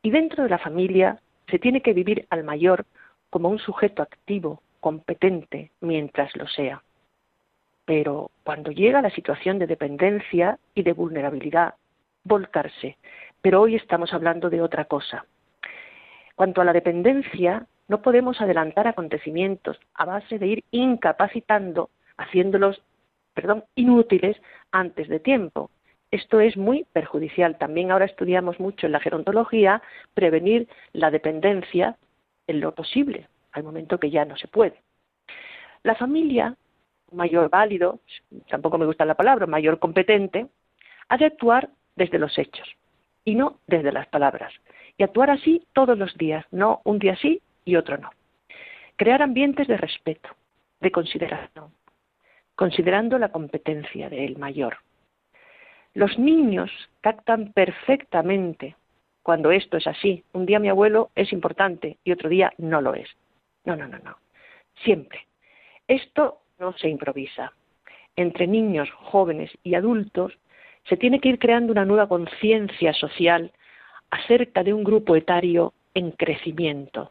Y 0.00 0.10
dentro 0.10 0.44
de 0.44 0.50
la 0.50 0.58
familia 0.58 1.18
se 1.50 1.58
tiene 1.58 1.80
que 1.80 1.92
vivir 1.92 2.24
al 2.30 2.44
mayor 2.44 2.86
como 3.30 3.48
un 3.48 3.58
sujeto 3.58 4.00
activo, 4.00 4.62
competente, 4.78 5.72
mientras 5.80 6.36
lo 6.36 6.46
sea. 6.46 6.84
Pero 7.84 8.30
cuando 8.42 8.70
llega 8.70 9.02
la 9.02 9.10
situación 9.10 9.58
de 9.58 9.66
dependencia 9.66 10.58
y 10.74 10.82
de 10.82 10.92
vulnerabilidad, 10.92 11.74
volcarse. 12.24 12.96
Pero 13.42 13.60
hoy 13.60 13.76
estamos 13.76 14.12
hablando 14.12 14.48
de 14.50 14.62
otra 14.62 14.86
cosa. 14.86 15.26
Cuanto 16.34 16.60
a 16.60 16.64
la 16.64 16.72
dependencia, 16.72 17.66
no 17.88 18.00
podemos 18.02 18.40
adelantar 18.40 18.88
acontecimientos 18.88 19.78
a 19.94 20.04
base 20.04 20.38
de 20.38 20.46
ir 20.46 20.64
incapacitando, 20.70 21.90
haciéndolos, 22.16 22.82
perdón, 23.34 23.64
inútiles 23.74 24.40
antes 24.72 25.08
de 25.08 25.20
tiempo. 25.20 25.70
Esto 26.10 26.40
es 26.40 26.56
muy 26.56 26.86
perjudicial. 26.92 27.58
También 27.58 27.90
ahora 27.90 28.04
estudiamos 28.04 28.58
mucho 28.60 28.86
en 28.86 28.92
la 28.92 29.00
gerontología 29.00 29.82
prevenir 30.14 30.68
la 30.92 31.10
dependencia 31.10 31.96
en 32.46 32.60
lo 32.60 32.74
posible, 32.74 33.28
al 33.52 33.64
momento 33.64 33.98
que 33.98 34.10
ya 34.10 34.24
no 34.24 34.36
se 34.36 34.48
puede. 34.48 34.80
La 35.82 35.94
familia, 35.94 36.56
mayor 37.14 37.48
válido, 37.50 38.00
tampoco 38.48 38.78
me 38.78 38.86
gusta 38.86 39.04
la 39.04 39.14
palabra, 39.14 39.46
mayor 39.46 39.78
competente, 39.78 40.46
ha 41.08 41.16
de 41.16 41.26
actuar 41.26 41.70
desde 41.96 42.18
los 42.18 42.36
hechos 42.38 42.68
y 43.24 43.34
no 43.34 43.60
desde 43.66 43.92
las 43.92 44.06
palabras. 44.08 44.52
Y 44.96 45.02
actuar 45.02 45.30
así 45.30 45.66
todos 45.72 45.98
los 45.98 46.16
días, 46.16 46.44
no 46.50 46.80
un 46.84 46.98
día 46.98 47.16
sí 47.16 47.42
y 47.64 47.76
otro 47.76 47.98
no. 47.98 48.10
Crear 48.96 49.22
ambientes 49.22 49.66
de 49.66 49.76
respeto, 49.76 50.30
de 50.80 50.92
consideración, 50.92 51.72
considerando 52.54 53.18
la 53.18 53.30
competencia 53.30 54.08
del 54.08 54.36
mayor. 54.36 54.78
Los 55.94 56.18
niños 56.18 56.70
captan 57.00 57.52
perfectamente 57.52 58.76
cuando 59.22 59.50
esto 59.50 59.76
es 59.76 59.86
así. 59.86 60.24
Un 60.32 60.46
día 60.46 60.58
mi 60.58 60.68
abuelo 60.68 61.10
es 61.14 61.32
importante 61.32 61.98
y 62.04 62.12
otro 62.12 62.28
día 62.28 62.52
no 62.58 62.80
lo 62.80 62.94
es. 62.94 63.08
No, 63.64 63.74
no, 63.74 63.88
no, 63.88 63.98
no. 63.98 64.16
Siempre. 64.84 65.26
Esto 65.88 66.40
no 66.58 66.72
se 66.74 66.88
improvisa. 66.88 67.52
Entre 68.16 68.46
niños, 68.46 68.90
jóvenes 68.90 69.50
y 69.62 69.74
adultos 69.74 70.32
se 70.88 70.96
tiene 70.96 71.20
que 71.20 71.30
ir 71.30 71.38
creando 71.38 71.72
una 71.72 71.84
nueva 71.84 72.08
conciencia 72.08 72.92
social 72.92 73.52
acerca 74.10 74.62
de 74.62 74.72
un 74.72 74.84
grupo 74.84 75.16
etario 75.16 75.72
en 75.94 76.12
crecimiento, 76.12 77.10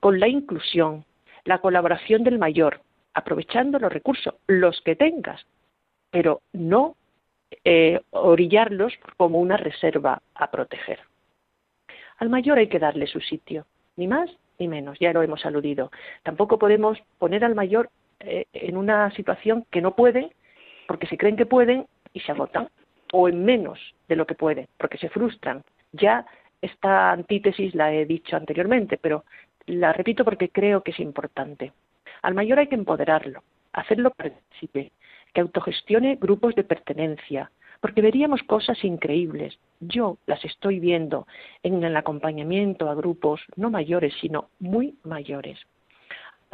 con 0.00 0.20
la 0.20 0.28
inclusión, 0.28 1.04
la 1.44 1.58
colaboración 1.58 2.24
del 2.24 2.38
mayor, 2.38 2.80
aprovechando 3.14 3.78
los 3.78 3.92
recursos, 3.92 4.34
los 4.46 4.80
que 4.82 4.96
tengas, 4.96 5.46
pero 6.10 6.42
no 6.52 6.96
eh, 7.64 8.00
orillarlos 8.10 8.92
como 9.16 9.38
una 9.38 9.56
reserva 9.56 10.20
a 10.34 10.50
proteger. 10.50 11.00
Al 12.18 12.28
mayor 12.28 12.58
hay 12.58 12.68
que 12.68 12.78
darle 12.78 13.06
su 13.06 13.20
sitio, 13.20 13.66
ni 13.96 14.06
más 14.06 14.30
ni 14.58 14.68
menos, 14.68 14.98
ya 15.00 15.12
lo 15.12 15.22
hemos 15.22 15.44
aludido. 15.44 15.90
Tampoco 16.22 16.58
podemos 16.58 16.98
poner 17.18 17.44
al 17.44 17.54
mayor 17.54 17.90
eh, 18.20 18.46
en 18.52 18.76
una 18.76 19.10
situación 19.12 19.66
que 19.70 19.80
no 19.80 19.94
puede, 19.94 20.30
porque 20.86 21.06
se 21.06 21.18
creen 21.18 21.36
que 21.36 21.46
pueden 21.46 21.86
y 22.12 22.20
se 22.20 22.32
agotan, 22.32 22.68
o 23.12 23.28
en 23.28 23.44
menos 23.44 23.78
de 24.08 24.16
lo 24.16 24.26
que 24.26 24.34
pueden, 24.34 24.66
porque 24.78 24.98
se 24.98 25.08
frustran. 25.08 25.62
Ya 25.92 26.26
esta 26.60 27.12
antítesis 27.12 27.74
la 27.74 27.92
he 27.92 28.06
dicho 28.06 28.36
anteriormente, 28.36 28.98
pero 28.98 29.24
la 29.66 29.92
repito 29.92 30.24
porque 30.24 30.48
creo 30.48 30.82
que 30.82 30.90
es 30.90 31.00
importante. 31.00 31.72
Al 32.22 32.34
mayor 32.34 32.58
hay 32.58 32.68
que 32.68 32.74
empoderarlo, 32.74 33.42
hacerlo 33.72 34.10
partícipe, 34.10 34.92
que 35.32 35.40
autogestione 35.40 36.16
grupos 36.16 36.54
de 36.54 36.64
pertenencia, 36.64 37.50
porque 37.80 38.00
veríamos 38.00 38.42
cosas 38.44 38.82
increíbles. 38.82 39.58
Yo 39.80 40.16
las 40.26 40.42
estoy 40.44 40.80
viendo 40.80 41.26
en 41.62 41.84
el 41.84 41.96
acompañamiento 41.96 42.88
a 42.88 42.94
grupos 42.94 43.42
no 43.56 43.68
mayores, 43.68 44.14
sino 44.20 44.48
muy 44.58 44.96
mayores. 45.02 45.58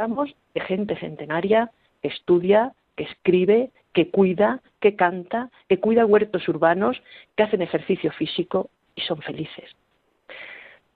Hablamos 0.01 0.35
de 0.55 0.63
gente 0.63 0.97
centenaria 0.97 1.71
que 2.01 2.09
estudia, 2.09 2.73
que 2.97 3.05
escribe, 3.05 3.71
que 3.93 4.11
cuida, 4.11 4.63
que 4.81 4.97
canta, 4.97 5.51
que 5.69 5.79
cuida 5.79 6.07
huertos 6.07 6.49
urbanos, 6.49 7.03
que 7.37 7.43
hacen 7.43 7.61
ejercicio 7.61 8.11
físico 8.13 8.71
y 8.97 9.03
son 9.03 9.21
felices. 9.21 9.71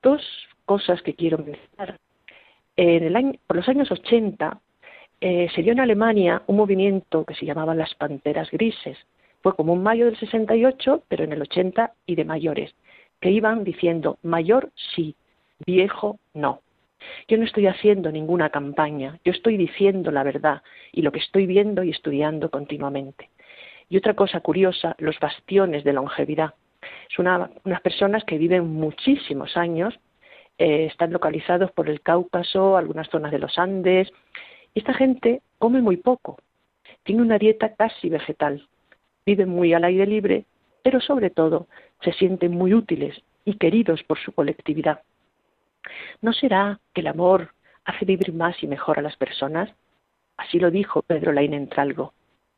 Dos 0.03 0.23
cosas 0.64 1.03
que 1.03 1.12
quiero 1.12 1.37
mencionar. 1.37 1.99
En 2.77 3.05
el 3.05 3.14
año, 3.14 3.35
por 3.47 3.59
los 3.59 3.69
años 3.69 3.90
80 3.90 4.59
eh, 5.21 5.49
se 5.55 5.62
dio 5.62 5.73
en 5.73 5.81
Alemania 5.81 6.40
un 6.47 6.57
movimiento 6.57 7.27
que 7.27 7.35
se 7.35 7.45
llamaba 7.45 7.75
las 7.75 7.95
Panteras 7.97 8.51
Grises. 8.51 8.97
Fue 9.43 9.55
como 9.55 9.75
un 9.75 9.83
mayo 9.83 10.07
del 10.07 10.17
68, 10.17 11.03
pero 11.09 11.25
en 11.25 11.33
el 11.35 11.43
80 11.43 11.93
y 12.07 12.14
de 12.14 12.25
mayores, 12.25 12.75
que 13.21 13.31
iban 13.31 13.64
diciendo 13.64 14.17
mayor 14.23 14.71
sí, 14.95 15.14
viejo 15.67 16.19
no. 16.33 16.63
Yo 17.29 17.37
no 17.38 17.45
estoy 17.45 17.67
haciendo 17.67 18.11
ninguna 18.11 18.51
campaña, 18.51 19.19
yo 19.25 19.33
estoy 19.33 19.57
diciendo 19.57 20.11
la 20.11 20.23
verdad 20.23 20.62
y 20.93 21.03
lo 21.03 21.12
que 21.12 21.19
estoy 21.19 21.47
viendo 21.47 21.83
y 21.83 21.90
estudiando 21.90 22.51
continuamente. 22.51 23.31
Y 23.88 23.97
otra 23.97 24.14
cosa 24.14 24.40
curiosa, 24.40 24.95
los 24.99 25.19
bastiones 25.21 25.85
de 25.85 25.93
longevidad. 25.93 26.55
Son 27.14 27.27
unas 27.27 27.81
personas 27.81 28.25
que 28.25 28.38
viven 28.38 28.67
muchísimos 28.67 29.57
años, 29.57 29.99
eh, 30.59 30.87
están 30.87 31.12
localizados 31.12 31.73
por 31.73 31.88
el 31.88 32.01
Cáucaso, 32.01 32.77
algunas 32.77 33.09
zonas 33.09 33.33
de 33.33 33.38
los 33.38 33.59
Andes, 33.59 34.12
esta 34.75 34.95
gente 34.95 35.43
come 35.59 35.81
muy 35.81 35.97
poco, 35.97 36.38
tiene 37.05 37.23
una 37.23 37.38
dieta 37.38 37.75
casi 37.75 38.09
vegetal, 38.09 38.67
viven 39.25 39.49
muy 39.49 39.73
al 39.73 39.85
aire 39.85 40.07
libre, 40.07 40.45
pero 40.83 41.01
sobre 41.01 41.31
todo 41.31 41.67
se 42.03 42.12
sienten 42.12 42.53
muy 42.53 42.75
útiles 42.75 43.23
y 43.45 43.55
queridos 43.55 44.03
por 44.03 44.19
su 44.19 44.33
colectividad. 44.33 45.01
¿No 46.20 46.33
será 46.33 46.81
que 46.92 47.01
el 47.01 47.07
amor 47.07 47.55
hace 47.85 48.05
vivir 48.05 48.33
más 48.33 48.62
y 48.62 48.66
mejor 48.66 48.99
a 48.99 49.03
las 49.03 49.16
personas? 49.16 49.70
Así 50.37 50.59
lo 50.59 50.70
dijo 50.70 51.03
Pedro 51.03 51.33
Lain 51.33 51.55
Entralgo. 51.55 52.12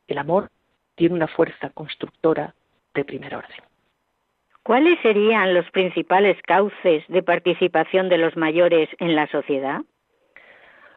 El 0.07 0.17
amor 0.17 0.49
tiene 0.95 1.15
una 1.15 1.27
fuerza 1.27 1.69
constructora 1.69 2.55
de 2.93 3.05
primer 3.05 3.35
orden. 3.35 3.61
¿Cuáles 4.63 4.99
serían 5.01 5.53
los 5.53 5.69
principales 5.71 6.41
cauces 6.41 7.03
de 7.07 7.23
participación 7.23 8.09
de 8.09 8.17
los 8.17 8.35
mayores 8.35 8.89
en 8.99 9.15
la 9.15 9.27
sociedad? 9.27 9.81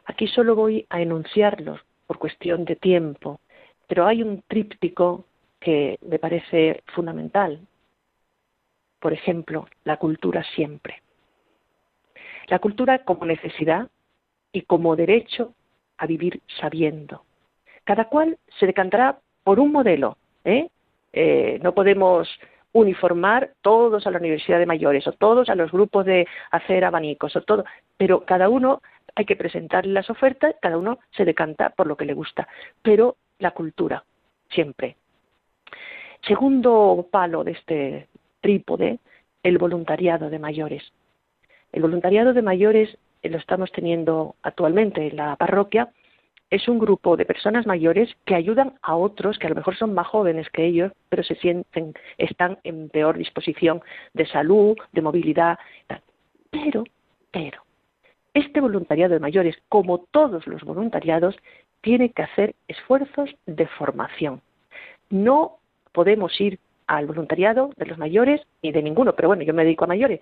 Aquí 0.05 0.27
solo 0.27 0.55
voy 0.55 0.85
a 0.89 1.01
enunciarlos 1.01 1.79
por 2.05 2.17
cuestión 2.17 2.65
de 2.65 2.75
tiempo, 2.75 3.39
pero 3.87 4.07
hay 4.07 4.23
un 4.23 4.41
tríptico 4.47 5.25
que 5.59 5.99
me 6.01 6.19
parece 6.19 6.83
fundamental. 6.87 7.59
Por 8.99 9.13
ejemplo, 9.13 9.67
la 9.85 9.97
cultura 9.97 10.43
siempre. 10.55 11.01
La 12.47 12.59
cultura 12.59 12.99
como 12.99 13.25
necesidad 13.25 13.89
y 14.51 14.61
como 14.63 14.95
derecho 14.95 15.53
a 15.97 16.05
vivir 16.07 16.41
sabiendo. 16.59 17.23
Cada 17.83 18.05
cual 18.05 18.37
se 18.59 18.65
decantará 18.65 19.19
por 19.43 19.59
un 19.59 19.71
modelo. 19.71 20.17
¿eh? 20.45 20.69
Eh, 21.13 21.59
no 21.61 21.73
podemos 21.73 22.27
uniformar 22.73 23.51
todos 23.61 24.07
a 24.07 24.11
la 24.11 24.19
Universidad 24.19 24.59
de 24.59 24.65
Mayores 24.65 25.05
o 25.07 25.11
todos 25.11 25.49
a 25.49 25.55
los 25.55 25.71
grupos 25.71 26.05
de 26.05 26.27
hacer 26.51 26.85
abanicos 26.85 27.35
o 27.35 27.41
todo, 27.41 27.65
pero 27.97 28.25
cada 28.25 28.49
uno 28.49 28.81
hay 29.15 29.25
que 29.25 29.35
presentarle 29.35 29.91
las 29.91 30.09
ofertas, 30.09 30.55
cada 30.61 30.77
uno 30.77 30.99
se 31.11 31.25
decanta 31.25 31.69
por 31.71 31.87
lo 31.87 31.97
que 31.97 32.05
le 32.05 32.13
gusta, 32.13 32.47
pero 32.81 33.17
la 33.39 33.51
cultura, 33.51 34.03
siempre. 34.49 34.95
Segundo 36.25 37.07
palo 37.11 37.43
de 37.43 37.51
este 37.51 38.07
trípode, 38.39 38.99
el 39.43 39.57
voluntariado 39.57 40.29
de 40.29 40.39
mayores. 40.39 40.93
El 41.71 41.81
voluntariado 41.81 42.33
de 42.33 42.41
mayores 42.41 42.97
eh, 43.21 43.29
lo 43.29 43.37
estamos 43.37 43.71
teniendo 43.71 44.35
actualmente 44.43 45.07
en 45.07 45.15
la 45.15 45.35
parroquia. 45.35 45.89
Es 46.49 46.67
un 46.67 46.79
grupo 46.79 47.15
de 47.15 47.25
personas 47.25 47.65
mayores 47.65 48.09
que 48.25 48.35
ayudan 48.35 48.73
a 48.81 48.95
otros 48.95 49.39
que 49.39 49.47
a 49.47 49.49
lo 49.49 49.55
mejor 49.55 49.77
son 49.77 49.93
más 49.93 50.07
jóvenes 50.07 50.49
que 50.49 50.65
ellos, 50.65 50.91
pero 51.07 51.23
se 51.23 51.35
sienten, 51.35 51.93
están 52.17 52.57
en 52.63 52.89
peor 52.89 53.17
disposición 53.17 53.81
de 54.13 54.25
salud, 54.25 54.77
de 54.91 55.01
movilidad. 55.01 55.57
Pero, 56.49 56.83
pero, 57.31 57.63
este 58.33 58.59
voluntariado 58.59 59.13
de 59.13 59.19
mayores, 59.21 59.55
como 59.69 59.99
todos 59.99 60.45
los 60.47 60.63
voluntariados, 60.63 61.37
tiene 61.79 62.11
que 62.11 62.23
hacer 62.23 62.55
esfuerzos 62.67 63.29
de 63.45 63.67
formación. 63.67 64.41
No 65.09 65.57
podemos 65.93 66.39
ir 66.39 66.59
al 66.87 67.07
voluntariado 67.07 67.71
de 67.77 67.85
los 67.85 67.97
mayores 67.97 68.41
ni 68.61 68.71
de 68.71 68.83
ninguno, 68.83 69.15
pero 69.15 69.29
bueno, 69.29 69.43
yo 69.43 69.53
me 69.53 69.63
dedico 69.63 69.85
a 69.85 69.87
mayores, 69.87 70.19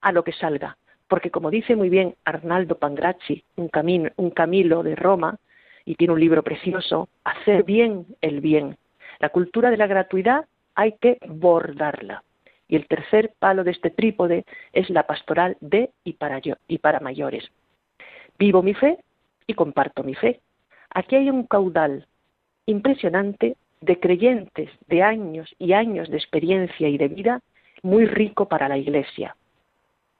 a 0.00 0.12
lo 0.12 0.22
que 0.22 0.32
salga. 0.32 0.76
Porque 1.12 1.30
como 1.30 1.50
dice 1.50 1.76
muy 1.76 1.90
bien 1.90 2.14
Arnaldo 2.24 2.78
Pangracci, 2.78 3.44
un, 3.56 3.68
camino, 3.68 4.08
Camilo 4.34 4.82
de 4.82 4.96
Roma, 4.96 5.36
y 5.84 5.96
tiene 5.96 6.14
un 6.14 6.20
libro 6.20 6.42
precioso, 6.42 7.10
Hacer 7.22 7.64
bien 7.64 8.06
el 8.22 8.40
bien. 8.40 8.78
La 9.18 9.28
cultura 9.28 9.70
de 9.70 9.76
la 9.76 9.86
gratuidad 9.86 10.46
hay 10.74 10.92
que 10.92 11.18
bordarla. 11.28 12.24
Y 12.66 12.76
el 12.76 12.86
tercer 12.86 13.34
palo 13.38 13.62
de 13.62 13.72
este 13.72 13.90
trípode 13.90 14.46
es 14.72 14.88
la 14.88 15.06
pastoral 15.06 15.58
de 15.60 15.90
y 16.02 16.14
para, 16.14 16.38
yo, 16.38 16.54
y 16.66 16.78
para 16.78 16.98
mayores. 16.98 17.44
Vivo 18.38 18.62
mi 18.62 18.72
fe 18.72 18.96
y 19.46 19.52
comparto 19.52 20.02
mi 20.04 20.14
fe. 20.14 20.40
Aquí 20.94 21.16
hay 21.16 21.28
un 21.28 21.46
caudal 21.46 22.06
impresionante 22.64 23.58
de 23.82 24.00
creyentes 24.00 24.70
de 24.86 25.02
años 25.02 25.54
y 25.58 25.74
años 25.74 26.08
de 26.08 26.16
experiencia 26.16 26.88
y 26.88 26.96
de 26.96 27.08
vida 27.08 27.42
muy 27.82 28.06
rico 28.06 28.48
para 28.48 28.66
la 28.66 28.78
Iglesia. 28.78 29.36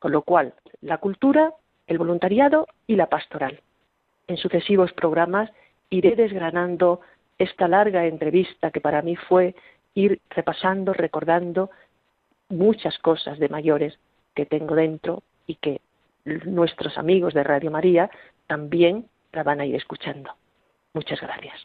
Con 0.03 0.11
lo 0.11 0.23
cual, 0.23 0.53
la 0.81 0.99
cultura, 0.99 1.55
el 1.87 1.97
voluntariado 1.97 2.67
y 2.88 2.97
la 2.97 3.07
pastoral. 3.07 3.61
En 4.27 4.37
sucesivos 4.37 4.93
programas 4.93 5.49
iré 5.91 6.17
desgranando 6.17 7.03
esta 7.38 7.69
larga 7.69 8.05
entrevista 8.07 8.73
que 8.73 8.81
para 8.81 9.01
mí 9.03 9.15
fue 9.15 9.55
ir 9.95 10.21
repasando, 10.31 10.93
recordando 10.93 11.71
muchas 12.49 12.99
cosas 12.99 13.38
de 13.38 13.49
mayores 13.49 13.97
que 14.35 14.45
tengo 14.45 14.75
dentro 14.75 15.23
y 15.47 15.55
que 15.55 15.81
nuestros 16.25 16.99
amigos 16.99 17.33
de 17.33 17.45
Radio 17.45 17.71
María 17.71 18.11
también 18.49 19.07
la 19.31 19.45
van 19.45 19.61
a 19.61 19.67
ir 19.67 19.77
escuchando. 19.77 20.33
Muchas 20.95 21.21
gracias. 21.21 21.65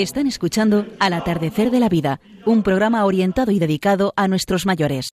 Están 0.00 0.26
escuchando 0.26 0.86
Al 0.98 1.12
atardecer 1.12 1.70
de 1.70 1.78
la 1.78 1.90
vida, 1.90 2.22
un 2.46 2.62
programa 2.62 3.04
orientado 3.04 3.52
y 3.52 3.58
dedicado 3.58 4.14
a 4.16 4.28
nuestros 4.28 4.64
mayores. 4.64 5.12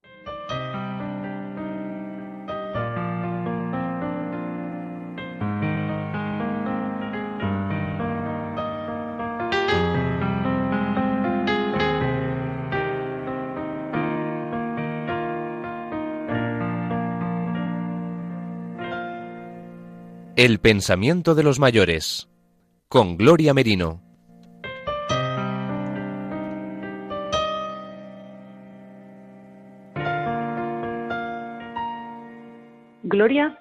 El 20.38 20.60
pensamiento 20.60 21.36
de 21.36 21.44
los 21.44 21.60
mayores 21.60 22.30
con 22.88 23.18
Gloria 23.18 23.54
Merino. 23.54 24.07
Gloria, 33.10 33.58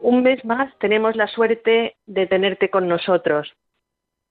un 0.00 0.22
mes 0.22 0.42
más 0.46 0.72
tenemos 0.78 1.16
la 1.16 1.26
suerte 1.26 1.96
de 2.06 2.26
tenerte 2.26 2.70
con 2.70 2.88
nosotros. 2.88 3.52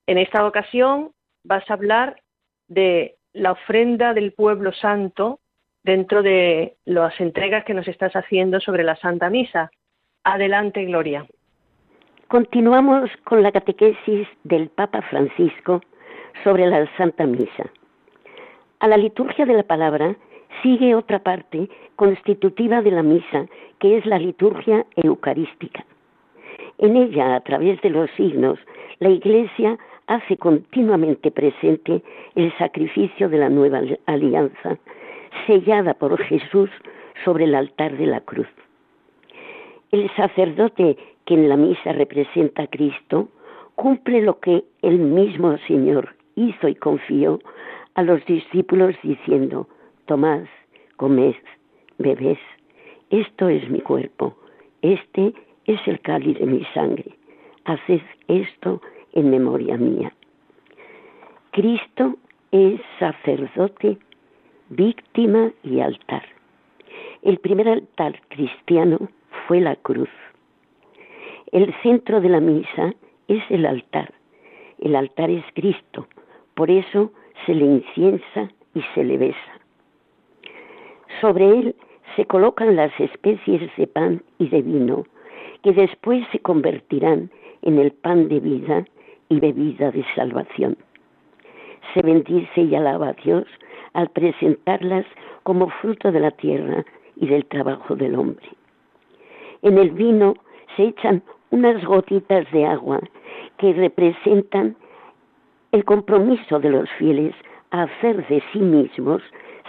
En 0.08 0.18
esta 0.18 0.44
ocasión 0.48 1.12
vas 1.44 1.70
a 1.70 1.76
hablar 1.76 2.20
de 2.68 3.16
la 3.34 3.52
ofrenda 3.52 4.16
del 4.16 4.34
pueblo 4.34 4.74
santo 4.74 5.40
dentro 5.84 6.24
de 6.24 6.78
las 6.84 7.14
entregas 7.22 7.64
que 7.64 7.76
nos 7.76 7.88
estás 7.88 8.16
haciendo 8.16 8.60
sobre 8.60 8.84
la 8.84 8.96
Santa 8.96 9.30
Misa. 9.30 9.70
Adelante, 10.24 10.84
Gloria. 10.86 11.28
Continuamos 12.28 13.12
con 13.24 13.44
la 13.44 13.52
catequesis 13.52 14.28
del 14.44 14.70
Papa 14.70 15.04
Francisco 15.04 15.82
sobre 16.44 16.66
la 16.66 16.90
Santa 16.98 17.28
Misa. 17.28 17.70
A 18.80 18.88
la 18.88 18.98
liturgia 18.98 19.46
de 19.46 19.54
la 19.54 19.64
palabra 19.64 20.16
sigue 20.62 20.96
otra 20.96 21.20
parte 21.20 21.70
constitutiva 21.96 22.82
de 22.82 22.92
la 22.92 23.04
misa, 23.04 23.48
que 23.80 23.98
es 23.98 24.06
la 24.06 24.20
liturgia 24.20 24.86
eucarística. 24.96 25.86
En 26.78 26.96
ella, 26.98 27.36
a 27.36 27.42
través 27.42 27.82
de 27.82 27.90
los 27.90 28.10
signos, 28.12 28.60
la 29.00 29.10
Iglesia 29.10 29.78
hace 30.08 30.38
continuamente 30.38 31.32
presente 31.32 32.02
el 32.36 32.56
sacrificio 32.58 33.30
de 33.30 33.38
la 33.38 33.50
nueva 33.50 33.82
alianza, 34.06 34.78
sellada 35.48 35.94
por 35.94 36.18
Jesús 36.24 36.70
sobre 37.24 37.46
el 37.46 37.56
altar 37.56 37.98
de 37.98 38.08
la 38.08 38.22
cruz. 38.22 38.48
El 39.92 40.10
sacerdote 40.16 40.98
que 41.26 41.34
en 41.34 41.50
la 41.50 41.58
misa 41.58 41.94
representa 41.94 42.64
a 42.64 42.68
Cristo 42.68 43.30
cumple 43.76 44.22
lo 44.22 44.40
que 44.40 44.64
el 44.82 45.00
mismo 45.00 45.58
Señor 45.68 46.16
hizo 46.36 46.68
y 46.68 46.76
confió 46.76 47.40
a 47.96 48.04
los 48.04 48.24
discípulos 48.26 48.96
diciendo, 49.04 49.68
tomad, 50.06 50.46
comed, 50.98 51.36
bebed, 51.98 52.38
esto 53.10 53.50
es 53.50 53.70
mi 53.70 53.82
cuerpo, 53.82 54.36
este 54.82 55.34
es 55.66 55.80
el 55.88 56.00
cáliz 56.02 56.38
de 56.40 56.46
mi 56.46 56.64
sangre, 56.74 57.18
haced 57.66 58.02
esto 58.28 58.82
en 59.14 59.30
memoria 59.30 59.78
mía. 59.78 60.14
Cristo 61.52 62.18
es 62.52 62.82
sacerdote, 63.00 63.98
víctima 64.70 65.52
y 65.64 65.80
altar. 65.80 66.24
El 67.22 67.40
primer 67.40 67.68
altar 67.68 68.22
cristiano 68.28 69.10
fue 69.48 69.62
la 69.62 69.76
cruz. 69.76 70.10
El 71.52 71.74
centro 71.82 72.22
de 72.22 72.30
la 72.30 72.40
misa 72.40 72.94
es 73.28 73.44
el 73.50 73.66
altar. 73.66 74.14
El 74.80 74.96
altar 74.96 75.30
es 75.30 75.44
Cristo, 75.54 76.08
por 76.54 76.70
eso 76.70 77.12
se 77.46 77.56
le 77.56 77.66
inciensa 77.66 78.52
y 78.74 78.82
se 78.94 79.04
le 79.04 79.18
besa. 79.18 79.65
Sobre 81.22 81.46
él 81.46 81.76
se 82.16 82.26
colocan 82.26 82.76
las 82.76 82.92
especies 83.00 83.70
de 83.78 83.88
pan 83.88 84.22
y 84.38 84.50
de 84.50 84.62
vino, 84.62 85.06
que 85.64 85.74
después 85.74 86.26
se 86.32 86.40
convertirán 86.40 87.30
en 87.62 87.80
el 87.80 87.92
pan 87.92 88.28
de 88.28 88.40
vida 88.40 88.86
y 89.30 89.40
bebida 89.40 89.92
de 89.92 90.06
salvación. 90.16 90.78
Se 91.94 92.02
bendice 92.02 92.62
y 92.62 92.76
alaba 92.76 93.10
a 93.10 93.14
Dios 93.14 93.46
al 93.94 94.10
presentarlas 94.10 95.06
como 95.44 95.70
fruto 95.82 96.12
de 96.12 96.20
la 96.20 96.32
tierra 96.32 96.86
y 97.16 97.28
del 97.28 97.46
trabajo 97.46 97.96
del 97.96 98.16
hombre. 98.16 98.48
En 99.62 99.78
el 99.78 99.92
vino 99.92 100.36
se 100.76 100.84
echan 100.84 101.24
unas 101.50 101.84
gotitas 101.86 102.50
de 102.52 102.66
agua 102.66 103.00
que 103.58 103.74
representan 103.74 104.76
el 105.72 105.86
compromiso 105.86 106.60
de 106.60 106.70
los 106.70 106.90
fieles 106.92 107.34
a 107.72 107.84
hacer 107.84 108.28
de 108.28 108.44
sí 108.52 108.60
mismos 108.60 109.22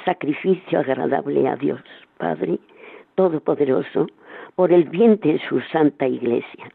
sacrificio 0.06 0.78
agradable 0.78 1.46
a 1.48 1.56
Dios, 1.56 1.82
Padre 2.16 2.58
Todopoderoso, 3.16 4.06
por 4.54 4.72
el 4.72 4.84
bien 4.84 5.18
de 5.20 5.38
su 5.48 5.60
santa 5.72 6.06
iglesia. 6.06 6.70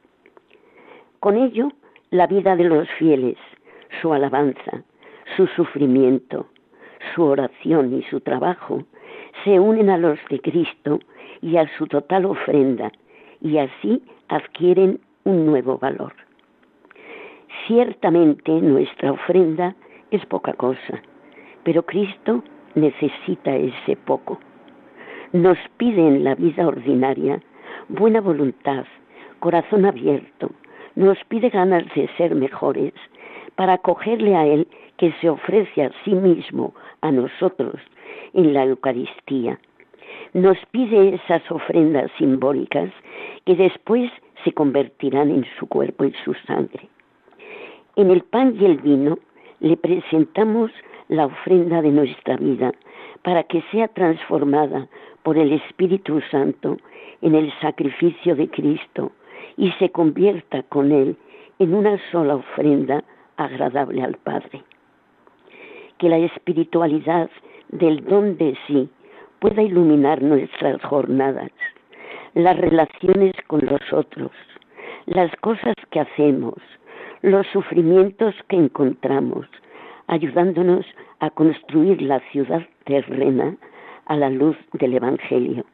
Con 1.19 1.37
ello, 1.37 1.71
la 2.11 2.27
vida 2.27 2.55
de 2.55 2.65
los 2.65 2.87
fieles, 2.99 3.37
su 4.01 4.13
alabanza, 4.13 4.83
su 5.35 5.47
sufrimiento, 5.47 6.47
su 7.15 7.23
oración 7.23 7.93
y 7.93 8.03
su 8.03 8.19
trabajo 8.19 8.83
se 9.43 9.59
unen 9.59 9.89
a 9.89 9.97
los 9.97 10.19
de 10.29 10.39
Cristo 10.41 10.99
y 11.41 11.57
a 11.57 11.67
su 11.77 11.87
total 11.87 12.25
ofrenda, 12.25 12.91
y 13.39 13.57
así 13.57 14.03
adquieren 14.27 14.99
un 15.23 15.45
nuevo 15.45 15.77
valor. 15.77 16.13
Ciertamente 17.65 18.51
nuestra 18.51 19.11
ofrenda 19.11 19.75
es 20.11 20.25
poca 20.25 20.53
cosa, 20.53 21.01
pero 21.63 21.83
Cristo 21.85 22.43
necesita 22.75 23.55
ese 23.55 23.95
poco. 23.95 24.39
Nos 25.33 25.57
pide 25.77 26.05
en 26.07 26.23
la 26.23 26.35
vida 26.35 26.67
ordinaria 26.67 27.41
buena 27.89 28.21
voluntad, 28.21 28.85
corazón 29.39 29.85
abierto, 29.85 30.51
nos 30.95 31.17
pide 31.29 31.49
ganas 31.49 31.83
de 31.95 32.09
ser 32.17 32.35
mejores 32.35 32.93
para 33.55 33.73
acogerle 33.73 34.35
a 34.35 34.45
Él 34.45 34.67
que 34.97 35.13
se 35.21 35.29
ofrece 35.29 35.83
a 35.83 35.91
sí 36.03 36.13
mismo 36.13 36.73
a 37.01 37.11
nosotros 37.11 37.75
en 38.33 38.53
la 38.53 38.65
Eucaristía. 38.65 39.59
Nos 40.33 40.57
pide 40.71 41.15
esas 41.15 41.49
ofrendas 41.49 42.11
simbólicas 42.17 42.91
que 43.45 43.55
después 43.55 44.11
se 44.43 44.51
convertirán 44.51 45.29
en 45.29 45.45
su 45.57 45.67
cuerpo 45.67 46.05
y 46.05 46.13
su 46.25 46.33
sangre. 46.45 46.89
En 47.95 48.11
el 48.11 48.21
pan 48.21 48.55
y 48.59 48.65
el 48.65 48.77
vino 48.77 49.17
le 49.59 49.77
presentamos 49.77 50.71
la 51.11 51.25
ofrenda 51.25 51.81
de 51.81 51.91
nuestra 51.91 52.37
vida 52.37 52.71
para 53.21 53.43
que 53.43 53.61
sea 53.69 53.89
transformada 53.89 54.87
por 55.23 55.37
el 55.37 55.51
Espíritu 55.51 56.21
Santo 56.31 56.77
en 57.21 57.35
el 57.35 57.51
sacrificio 57.59 58.33
de 58.33 58.49
Cristo 58.49 59.11
y 59.57 59.71
se 59.73 59.89
convierta 59.89 60.63
con 60.63 60.93
él 60.93 61.17
en 61.59 61.73
una 61.73 61.99
sola 62.11 62.37
ofrenda 62.37 63.03
agradable 63.35 64.01
al 64.01 64.15
Padre. 64.15 64.63
Que 65.97 66.07
la 66.07 66.17
espiritualidad 66.17 67.29
del 67.67 68.05
don 68.05 68.37
de 68.37 68.57
sí 68.65 68.89
pueda 69.39 69.61
iluminar 69.61 70.21
nuestras 70.21 70.81
jornadas, 70.81 71.51
las 72.35 72.57
relaciones 72.57 73.33
con 73.47 73.59
los 73.65 73.81
otros, 73.91 74.31
las 75.07 75.35
cosas 75.41 75.75
que 75.89 75.99
hacemos, 75.99 76.55
los 77.21 77.45
sufrimientos 77.47 78.33
que 78.47 78.55
encontramos, 78.55 79.45
ayudándonos 80.11 80.85
a 81.19 81.29
construir 81.29 82.01
la 82.01 82.19
ciudad 82.31 82.61
terrena 82.83 83.55
a 84.05 84.17
la 84.17 84.29
luz 84.29 84.57
del 84.73 84.93
Evangelio. 84.93 85.65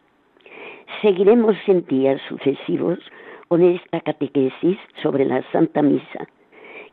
Seguiremos 1.01 1.55
en 1.65 1.85
días 1.87 2.21
sucesivos 2.29 2.99
con 3.47 3.63
esta 3.63 3.99
catequesis 4.01 4.77
sobre 5.01 5.25
la 5.25 5.41
Santa 5.51 5.81
Misa, 5.81 6.27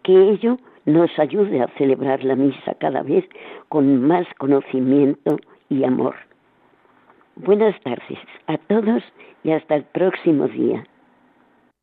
que 0.02 0.30
ello 0.30 0.57
nos 0.87 1.16
ayude 1.18 1.61
a 1.61 1.68
celebrar 1.78 2.24
la 2.24 2.35
misa 2.35 2.74
cada 2.80 3.02
vez 3.02 3.24
con 3.68 4.02
más 4.07 4.26
conocimiento 4.38 5.37
y 5.68 5.85
amor. 5.85 6.14
Buenas 7.37 7.78
tardes 7.80 8.18
a 8.46 8.57
todos 8.57 9.02
y 9.42 9.52
hasta 9.52 9.74
el 9.76 9.85
próximo 9.85 10.48
día. 10.48 10.85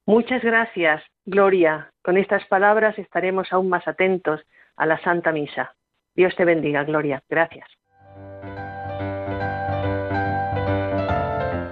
Muchas 0.08 0.42
gracias, 0.44 1.04
Gloria. 1.26 1.92
Con 2.04 2.18
estas 2.18 2.46
palabras 2.48 2.98
estaremos 2.98 3.52
aún 3.54 3.70
más 3.70 3.88
atentos 3.88 4.42
a 4.82 4.86
la 4.88 5.00
Santa 5.04 5.32
Misa. 5.32 5.76
Dios 6.16 6.36
te 6.36 6.44
bendiga, 6.44 6.84
Gloria. 6.84 7.22
Gracias. 7.30 7.68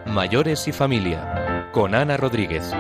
Mayores 0.06 0.68
y 0.68 0.72
familia, 0.72 1.70
con 1.72 1.96
Ana 1.96 2.18
Rodríguez. 2.18 2.72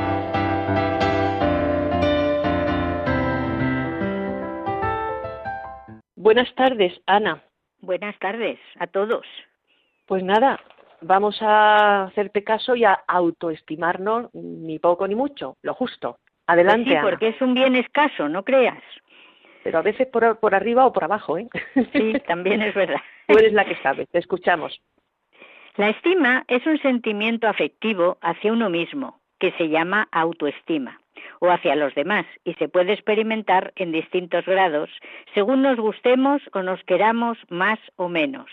Buenas 6.16 6.54
tardes, 6.54 6.94
Ana. 7.08 7.42
Buenas 7.82 8.18
tardes 8.20 8.60
a 8.80 8.86
todos. 8.86 9.26
Pues 10.06 10.24
nada, 10.24 10.60
vamos 11.02 11.42
a 11.42 12.04
hacerte 12.04 12.44
caso 12.44 12.76
y 12.76 12.84
a 12.84 12.94
autoestimarnos 13.08 14.30
ni 14.34 14.78
poco 14.78 15.08
ni 15.08 15.16
mucho, 15.16 15.58
lo 15.64 15.74
justo. 15.74 16.20
Adelante. 16.46 16.92
Pues 16.92 17.00
sí, 17.00 17.02
porque 17.04 17.28
es 17.30 17.42
un 17.42 17.56
bien 17.56 17.76
escaso, 17.76 18.30
no 18.30 18.44
creas. 18.44 18.84
Pero 19.64 19.80
a 19.80 19.82
veces 19.82 20.08
por, 20.08 20.40
por 20.40 20.56
arriba 20.56 20.86
o 20.86 20.94
por 20.94 21.04
abajo, 21.04 21.38
¿eh? 21.38 21.48
Sí, 21.94 22.14
también 22.28 22.62
es 22.62 22.74
verdad. 22.74 23.02
Tú 23.28 23.38
eres 23.38 23.54
la 23.54 23.66
que 23.66 23.76
sabe, 23.78 24.06
te 24.06 24.20
escuchamos. 24.20 24.82
La 25.76 25.90
estima 25.90 26.44
es 26.48 26.66
un 26.66 26.78
sentimiento 26.82 27.48
afectivo 27.48 28.18
hacia 28.22 28.52
uno 28.52 28.70
mismo, 28.70 29.20
que 29.40 29.52
se 29.54 29.70
llama 29.70 30.10
autoestima, 30.12 31.00
o 31.40 31.50
hacia 31.50 31.76
los 31.76 31.96
demás, 31.96 32.26
y 32.44 32.54
se 32.56 32.68
puede 32.68 32.94
experimentar 32.94 33.72
en 33.78 33.92
distintos 33.92 34.46
grados, 34.46 34.90
según 35.34 35.62
nos 35.62 35.78
gustemos 35.78 36.42
o 36.54 36.64
nos 36.64 36.84
queramos 36.84 37.38
más 37.50 37.80
o 37.96 38.10
menos. 38.10 38.48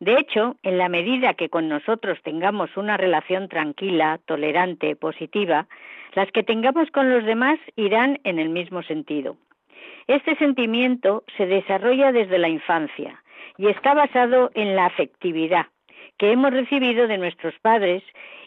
De 0.00 0.14
hecho, 0.14 0.56
en 0.62 0.78
la 0.78 0.88
medida 0.88 1.34
que 1.34 1.48
con 1.48 1.68
nosotros 1.68 2.18
tengamos 2.22 2.76
una 2.76 2.96
relación 2.96 3.48
tranquila, 3.48 4.20
tolerante, 4.26 4.94
positiva, 4.94 5.66
las 6.14 6.30
que 6.32 6.42
tengamos 6.42 6.90
con 6.90 7.10
los 7.10 7.24
demás 7.24 7.58
irán 7.76 8.20
en 8.24 8.38
el 8.38 8.50
mismo 8.50 8.82
sentido. 8.82 9.36
Este 10.08 10.36
sentimiento 10.36 11.22
se 11.36 11.46
desarrolla 11.46 12.12
desde 12.12 12.38
la 12.38 12.48
infancia 12.48 13.22
y 13.58 13.68
está 13.68 13.92
basado 13.92 14.50
en 14.54 14.74
la 14.74 14.86
afectividad 14.86 15.66
que 16.16 16.32
hemos 16.32 16.50
recibido 16.50 17.06
de 17.06 17.18
nuestros 17.18 17.54
padres 17.60 18.02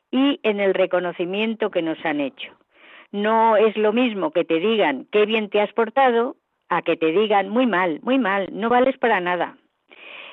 y 0.09 0.39
en 0.41 0.59
el 0.59 0.73
reconocimiento 0.73 1.69
que 1.69 1.83
nos 1.83 2.03
han 2.03 2.19
hecho. 2.19 2.51
No 3.11 3.57
es 3.57 3.77
lo 3.77 3.93
mismo 3.93 4.31
que 4.31 4.43
te 4.43 4.59
digan 4.59 5.05
qué 5.11 5.27
bien 5.27 5.49
te 5.49 5.61
has 5.61 5.71
portado 5.73 6.35
a 6.67 6.81
que 6.81 6.97
te 6.97 7.11
digan 7.11 7.49
muy 7.49 7.67
mal, 7.67 7.99
muy 8.01 8.17
mal, 8.17 8.49
no 8.51 8.67
vales 8.67 8.97
para 8.97 9.19
nada. 9.19 9.55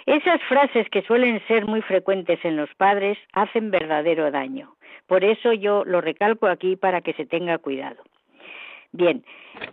Esas 0.07 0.41
frases 0.45 0.89
que 0.89 1.03
suelen 1.03 1.47
ser 1.47 1.67
muy 1.67 1.83
frecuentes 1.83 2.43
en 2.43 2.57
los 2.57 2.75
padres 2.77 3.19
hacen 3.35 3.71
verdadero 3.71 4.31
daño. 4.31 4.77
Por 5.07 5.25
eso 5.25 5.53
yo 5.53 5.85
lo 5.85 6.01
recalco 6.01 6.47
aquí 6.47 6.77
para 6.77 7.03
que 7.03 7.13
se 7.13 7.27
tenga 7.27 7.59
cuidado. 7.59 8.03
Bien, 8.93 9.23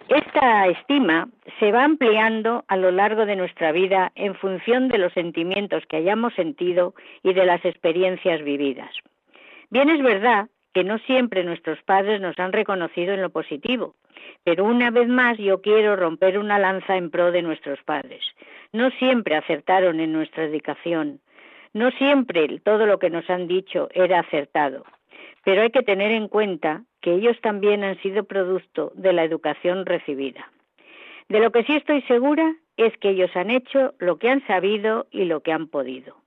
esta 0.10 0.68
estima 0.68 1.30
se 1.60 1.72
va 1.72 1.86
ampliando 1.86 2.66
a 2.68 2.76
lo 2.76 2.92
largo 2.92 3.26
de 3.26 3.38
nuestra 3.38 3.72
vida 3.72 4.12
en 4.16 4.36
función 4.36 4.90
de 4.90 4.98
los 4.98 5.14
sentimientos 5.14 5.84
que 5.88 5.98
hayamos 5.98 6.34
sentido 6.34 6.94
y 7.24 7.34
de 7.34 7.46
las 7.46 7.64
experiencias 7.64 8.44
vividas. 8.44 8.92
Bien 9.70 9.90
es 9.90 10.02
verdad 10.04 10.50
que 10.74 10.84
no 10.84 10.98
siempre 11.00 11.46
nuestros 11.46 11.82
padres 11.84 12.20
nos 12.20 12.38
han 12.38 12.52
reconocido 12.52 13.14
en 13.14 13.22
lo 13.22 13.30
positivo, 13.30 13.96
pero 14.44 14.66
una 14.66 14.92
vez 14.92 15.08
más 15.08 15.38
yo 15.38 15.62
quiero 15.62 15.96
romper 15.96 16.38
una 16.38 16.60
lanza 16.60 16.98
en 16.98 17.10
pro 17.10 17.32
de 17.32 17.42
nuestros 17.42 17.82
padres. 17.84 18.22
No 18.74 18.90
siempre 18.92 19.38
acertaron 19.38 20.02
en 20.02 20.12
nuestra 20.12 20.44
educación, 20.44 21.22
no 21.72 21.92
siempre 21.92 22.60
todo 22.60 22.86
lo 22.86 23.00
que 23.00 23.10
nos 23.10 23.30
han 23.30 23.48
dicho 23.48 23.88
era 23.94 24.20
acertado, 24.20 24.84
pero 25.46 25.62
hay 25.62 25.70
que 25.70 25.84
tener 25.84 26.12
en 26.12 26.28
cuenta 26.28 26.82
que 27.02 27.14
ellos 27.14 27.40
también 27.40 27.84
han 27.84 28.02
sido 28.02 28.24
producto 28.24 28.92
de 28.96 29.14
la 29.14 29.24
educación 29.24 29.86
recibida. 29.86 30.52
De 31.30 31.40
lo 31.40 31.52
que 31.52 31.64
sí 31.64 31.76
estoy 31.76 32.02
segura 32.02 32.56
es 32.78 32.98
que 32.98 33.12
ellos 33.12 33.30
han 33.36 33.52
hecho 33.52 33.94
lo 34.00 34.18
que 34.18 34.30
han 34.30 34.46
sabido 34.48 35.06
y 35.12 35.26
lo 35.26 35.42
que 35.42 35.54
han 35.54 35.68
podido. 35.68 36.18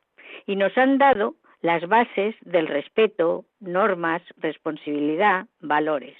Y 0.47 0.55
nos 0.55 0.79
han 0.79 0.99
dado 0.99 1.35
las 1.63 1.87
bases 1.89 2.37
del 2.43 2.69
respeto, 2.69 3.45
normas, 3.59 4.23
responsabilidad, 4.37 5.47
valores. 5.61 6.17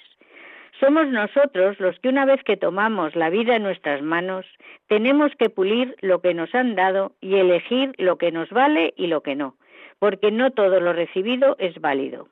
Somos 0.81 1.07
nosotros 1.07 1.79
los 1.79 1.97
que 1.99 2.09
una 2.09 2.25
vez 2.25 2.43
que 2.43 2.57
tomamos 2.57 3.15
la 3.15 3.29
vida 3.29 3.55
en 3.55 3.63
nuestras 3.63 4.01
manos, 4.01 4.45
tenemos 4.87 5.31
que 5.37 5.49
pulir 5.49 5.95
lo 6.01 6.19
que 6.19 6.33
nos 6.33 6.53
han 6.53 6.75
dado 6.75 7.13
y 7.21 7.35
elegir 7.35 7.95
lo 7.97 8.17
que 8.17 8.31
nos 8.31 8.49
vale 8.49 8.93
y 8.97 9.07
lo 9.07 9.21
que 9.21 9.35
no, 9.35 9.55
porque 9.99 10.31
no 10.31 10.51
todo 10.51 10.81
lo 10.81 10.91
recibido 10.91 11.55
es 11.59 11.79
válido. 11.79 12.27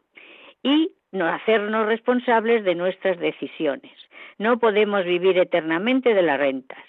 Y 0.63 0.91
no 1.12 1.28
hacernos 1.28 1.86
responsables 1.86 2.63
de 2.63 2.76
nuestras 2.76 3.20
decisiones. 3.20 3.91
No 4.38 4.60
podemos 4.60 5.06
vivir 5.06 5.38
eternamente 5.38 6.13
de 6.13 6.22
las 6.22 6.39
rentas. 6.39 6.84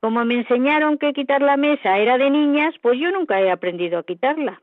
Como 0.00 0.24
me 0.24 0.34
enseñaron 0.34 0.98
que 0.98 1.12
quitar 1.12 1.42
la 1.42 1.56
mesa 1.56 1.98
era 1.98 2.18
de 2.18 2.30
niñas, 2.30 2.74
pues 2.82 2.98
yo 2.98 3.10
nunca 3.10 3.40
he 3.40 3.50
aprendido 3.50 3.98
a 3.98 4.04
quitarla. 4.04 4.60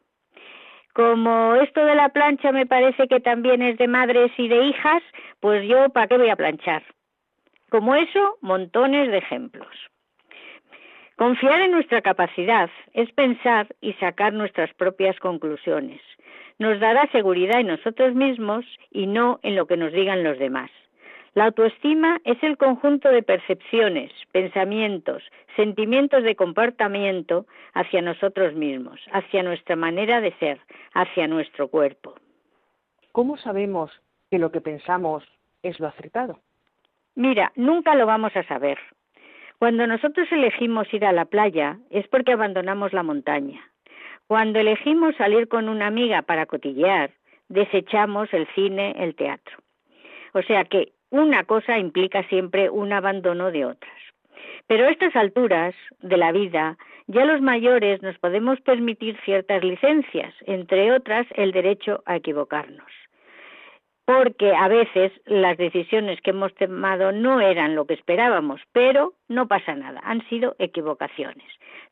Como 0.93 1.55
esto 1.55 1.85
de 1.85 1.95
la 1.95 2.09
plancha 2.09 2.51
me 2.51 2.65
parece 2.65 3.07
que 3.07 3.19
también 3.19 3.61
es 3.61 3.77
de 3.77 3.87
madres 3.87 4.31
y 4.37 4.47
de 4.47 4.65
hijas, 4.65 5.01
pues 5.39 5.67
yo 5.67 5.89
¿para 5.89 6.07
qué 6.07 6.17
voy 6.17 6.29
a 6.29 6.35
planchar? 6.35 6.83
Como 7.69 7.95
eso, 7.95 8.37
montones 8.41 9.09
de 9.09 9.17
ejemplos. 9.17 9.69
Confiar 11.15 11.61
en 11.61 11.71
nuestra 11.71 12.01
capacidad 12.01 12.69
es 12.93 13.11
pensar 13.13 13.67
y 13.79 13.93
sacar 13.93 14.33
nuestras 14.33 14.73
propias 14.73 15.17
conclusiones 15.19 16.01
nos 16.61 16.79
dará 16.79 17.07
seguridad 17.11 17.59
en 17.59 17.67
nosotros 17.67 18.13
mismos 18.13 18.63
y 18.91 19.07
no 19.07 19.39
en 19.41 19.55
lo 19.55 19.65
que 19.65 19.77
nos 19.77 19.91
digan 19.91 20.23
los 20.23 20.37
demás. 20.37 20.69
La 21.33 21.45
autoestima 21.45 22.19
es 22.23 22.37
el 22.43 22.55
conjunto 22.55 23.09
de 23.09 23.23
percepciones, 23.23 24.11
pensamientos, 24.31 25.23
sentimientos 25.55 26.21
de 26.21 26.35
comportamiento 26.35 27.47
hacia 27.73 28.03
nosotros 28.03 28.53
mismos, 28.53 28.99
hacia 29.11 29.41
nuestra 29.41 29.75
manera 29.75 30.21
de 30.21 30.33
ser, 30.33 30.59
hacia 30.93 31.27
nuestro 31.27 31.67
cuerpo. 31.67 32.13
¿Cómo 33.11 33.37
sabemos 33.37 33.89
que 34.29 34.37
lo 34.37 34.51
que 34.51 34.61
pensamos 34.61 35.23
es 35.63 35.79
lo 35.79 35.87
acertado? 35.87 36.41
Mira, 37.15 37.51
nunca 37.55 37.95
lo 37.95 38.05
vamos 38.05 38.35
a 38.35 38.43
saber. 38.43 38.77
Cuando 39.57 39.87
nosotros 39.87 40.31
elegimos 40.31 40.93
ir 40.93 41.05
a 41.05 41.11
la 41.11 41.25
playa 41.25 41.79
es 41.89 42.07
porque 42.07 42.33
abandonamos 42.33 42.93
la 42.93 43.01
montaña. 43.01 43.70
Cuando 44.31 44.59
elegimos 44.59 45.13
salir 45.17 45.49
con 45.49 45.67
una 45.67 45.87
amiga 45.87 46.21
para 46.21 46.45
cotillear, 46.45 47.11
desechamos 47.49 48.33
el 48.33 48.47
cine, 48.55 48.95
el 48.97 49.13
teatro. 49.13 49.57
O 50.31 50.41
sea 50.41 50.63
que 50.63 50.93
una 51.09 51.43
cosa 51.43 51.77
implica 51.77 52.23
siempre 52.29 52.69
un 52.69 52.93
abandono 52.93 53.51
de 53.51 53.65
otras. 53.65 53.99
Pero 54.67 54.85
a 54.85 54.89
estas 54.89 55.13
alturas 55.17 55.75
de 55.99 56.15
la 56.15 56.31
vida, 56.31 56.77
ya 57.07 57.25
los 57.25 57.41
mayores 57.41 58.01
nos 58.01 58.17
podemos 58.19 58.61
permitir 58.61 59.19
ciertas 59.25 59.65
licencias, 59.65 60.33
entre 60.45 60.93
otras 60.93 61.27
el 61.35 61.51
derecho 61.51 62.01
a 62.05 62.15
equivocarnos. 62.15 62.89
Porque 64.05 64.55
a 64.55 64.69
veces 64.69 65.11
las 65.25 65.57
decisiones 65.57 66.21
que 66.21 66.29
hemos 66.29 66.55
tomado 66.55 67.11
no 67.11 67.41
eran 67.41 67.75
lo 67.75 67.85
que 67.85 67.95
esperábamos, 67.95 68.61
pero 68.71 69.11
no 69.27 69.49
pasa 69.49 69.75
nada, 69.75 69.99
han 70.05 70.25
sido 70.29 70.55
equivocaciones. 70.57 71.51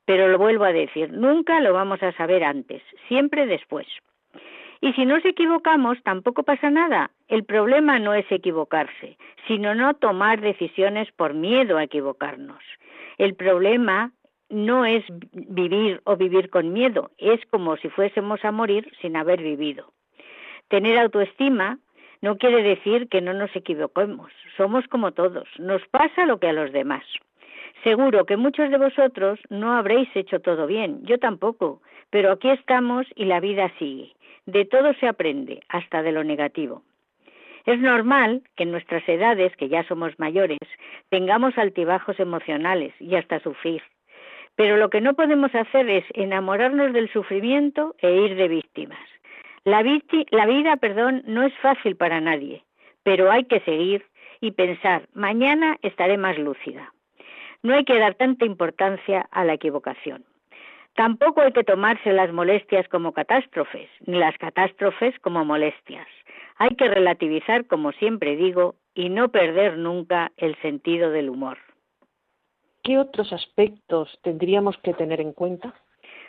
Pero 0.09 0.27
lo 0.27 0.39
vuelvo 0.39 0.63
a 0.63 0.73
decir, 0.73 1.11
nunca 1.13 1.61
lo 1.61 1.71
vamos 1.71 2.01
a 2.01 2.11
saber 2.13 2.43
antes, 2.43 2.81
siempre 3.07 3.45
después. 3.45 3.85
Y 4.81 4.91
si 4.93 5.05
nos 5.05 5.23
equivocamos, 5.23 6.01
tampoco 6.01 6.41
pasa 6.41 6.71
nada. 6.71 7.11
El 7.27 7.43
problema 7.43 7.99
no 7.99 8.15
es 8.15 8.25
equivocarse, 8.31 9.19
sino 9.47 9.75
no 9.75 9.93
tomar 9.93 10.41
decisiones 10.41 11.11
por 11.11 11.35
miedo 11.35 11.77
a 11.77 11.83
equivocarnos. 11.83 12.63
El 13.19 13.35
problema 13.35 14.11
no 14.49 14.83
es 14.83 15.03
vivir 15.31 16.01
o 16.05 16.15
vivir 16.15 16.49
con 16.49 16.73
miedo, 16.73 17.11
es 17.19 17.39
como 17.51 17.77
si 17.77 17.89
fuésemos 17.89 18.43
a 18.43 18.51
morir 18.51 18.91
sin 19.01 19.15
haber 19.15 19.43
vivido. 19.43 19.93
Tener 20.69 20.97
autoestima 20.97 21.77
no 22.23 22.39
quiere 22.39 22.63
decir 22.63 23.09
que 23.09 23.21
no 23.21 23.35
nos 23.35 23.55
equivoquemos, 23.55 24.31
somos 24.57 24.87
como 24.87 25.11
todos, 25.11 25.47
nos 25.59 25.85
pasa 25.89 26.25
lo 26.25 26.39
que 26.39 26.47
a 26.47 26.53
los 26.53 26.71
demás. 26.71 27.03
Seguro 27.83 28.25
que 28.25 28.35
muchos 28.35 28.69
de 28.69 28.77
vosotros 28.77 29.39
no 29.49 29.73
habréis 29.73 30.09
hecho 30.15 30.39
todo 30.41 30.67
bien, 30.67 30.99
yo 31.03 31.17
tampoco, 31.17 31.81
pero 32.09 32.31
aquí 32.31 32.49
estamos 32.49 33.07
y 33.15 33.25
la 33.25 33.39
vida 33.39 33.71
sigue. 33.79 34.13
De 34.45 34.65
todo 34.65 34.93
se 34.95 35.07
aprende, 35.07 35.61
hasta 35.69 36.01
de 36.01 36.11
lo 36.11 36.23
negativo. 36.23 36.83
Es 37.65 37.79
normal 37.79 38.41
que 38.55 38.63
en 38.63 38.71
nuestras 38.71 39.07
edades, 39.07 39.55
que 39.55 39.69
ya 39.69 39.83
somos 39.83 40.17
mayores, 40.17 40.57
tengamos 41.09 41.57
altibajos 41.57 42.19
emocionales 42.19 42.93
y 42.99 43.15
hasta 43.15 43.39
sufrir. 43.39 43.81
Pero 44.55 44.75
lo 44.77 44.89
que 44.89 45.01
no 45.01 45.13
podemos 45.13 45.53
hacer 45.55 45.89
es 45.89 46.03
enamorarnos 46.13 46.91
del 46.91 47.11
sufrimiento 47.13 47.95
e 47.99 48.11
ir 48.11 48.35
de 48.35 48.47
víctimas. 48.47 48.99
La, 49.63 49.83
la 50.31 50.45
vida, 50.47 50.77
perdón, 50.77 51.23
no 51.27 51.43
es 51.43 51.53
fácil 51.59 51.95
para 51.95 52.19
nadie, 52.19 52.63
pero 53.03 53.31
hay 53.31 53.45
que 53.45 53.59
seguir 53.61 54.05
y 54.41 54.51
pensar, 54.51 55.03
mañana 55.13 55.77
estaré 55.81 56.17
más 56.17 56.37
lúcida. 56.37 56.91
No 57.61 57.75
hay 57.75 57.83
que 57.83 57.99
dar 57.99 58.15
tanta 58.15 58.45
importancia 58.45 59.27
a 59.31 59.43
la 59.43 59.53
equivocación. 59.53 60.23
Tampoco 60.95 61.41
hay 61.41 61.51
que 61.51 61.63
tomarse 61.63 62.11
las 62.13 62.31
molestias 62.31 62.87
como 62.89 63.13
catástrofes, 63.13 63.89
ni 64.05 64.17
las 64.17 64.37
catástrofes 64.37 65.17
como 65.19 65.45
molestias. 65.45 66.07
Hay 66.57 66.75
que 66.75 66.87
relativizar, 66.87 67.65
como 67.67 67.91
siempre 67.93 68.35
digo, 68.35 68.75
y 68.93 69.09
no 69.09 69.29
perder 69.29 69.77
nunca 69.77 70.31
el 70.37 70.55
sentido 70.61 71.11
del 71.11 71.29
humor. 71.29 71.57
¿Qué 72.83 72.97
otros 72.97 73.31
aspectos 73.33 74.19
tendríamos 74.23 74.77
que 74.79 74.93
tener 74.93 75.21
en 75.21 75.33
cuenta? 75.33 75.73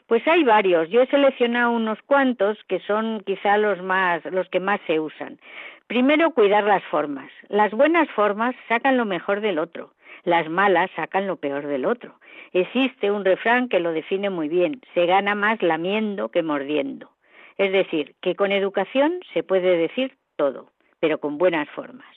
Pues 0.06 0.26
hay 0.26 0.42
varios. 0.42 0.88
Yo 0.90 1.02
he 1.02 1.06
seleccionado 1.06 1.70
unos 1.70 2.00
cuantos 2.02 2.58
que 2.68 2.80
son 2.80 3.20
quizá 3.24 3.56
los 3.58 3.80
más, 3.82 4.24
los 4.26 4.48
que 4.48 4.58
más 4.58 4.80
se 4.86 4.98
usan. 4.98 5.38
Primero, 5.86 6.32
cuidar 6.32 6.64
las 6.64 6.82
formas. 6.84 7.30
Las 7.48 7.72
buenas 7.72 8.08
formas 8.10 8.54
sacan 8.68 8.96
lo 8.96 9.04
mejor 9.04 9.40
del 9.40 9.58
otro. 9.58 9.92
Las 10.24 10.48
malas 10.48 10.90
sacan 10.96 11.26
lo 11.26 11.36
peor 11.36 11.66
del 11.66 11.86
otro. 11.86 12.18
Existe 12.52 13.10
un 13.10 13.24
refrán 13.24 13.68
que 13.68 13.80
lo 13.80 13.92
define 13.92 14.30
muy 14.30 14.48
bien. 14.48 14.80
Se 14.94 15.06
gana 15.06 15.34
más 15.34 15.62
lamiendo 15.62 16.30
que 16.30 16.42
mordiendo. 16.42 17.10
Es 17.56 17.72
decir, 17.72 18.14
que 18.20 18.34
con 18.34 18.52
educación 18.52 19.20
se 19.32 19.42
puede 19.42 19.76
decir 19.76 20.16
todo, 20.36 20.70
pero 20.98 21.18
con 21.18 21.38
buenas 21.38 21.68
formas. 21.70 22.08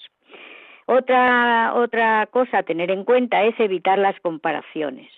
Otra, 0.86 1.74
otra 1.76 2.28
cosa 2.28 2.60
a 2.60 2.64
tener 2.64 2.92
en 2.92 3.06
cuenta 3.06 3.44
es 3.44 3.58
evitar 3.60 3.98
las 4.00 4.20
comparaciones. 4.20 5.12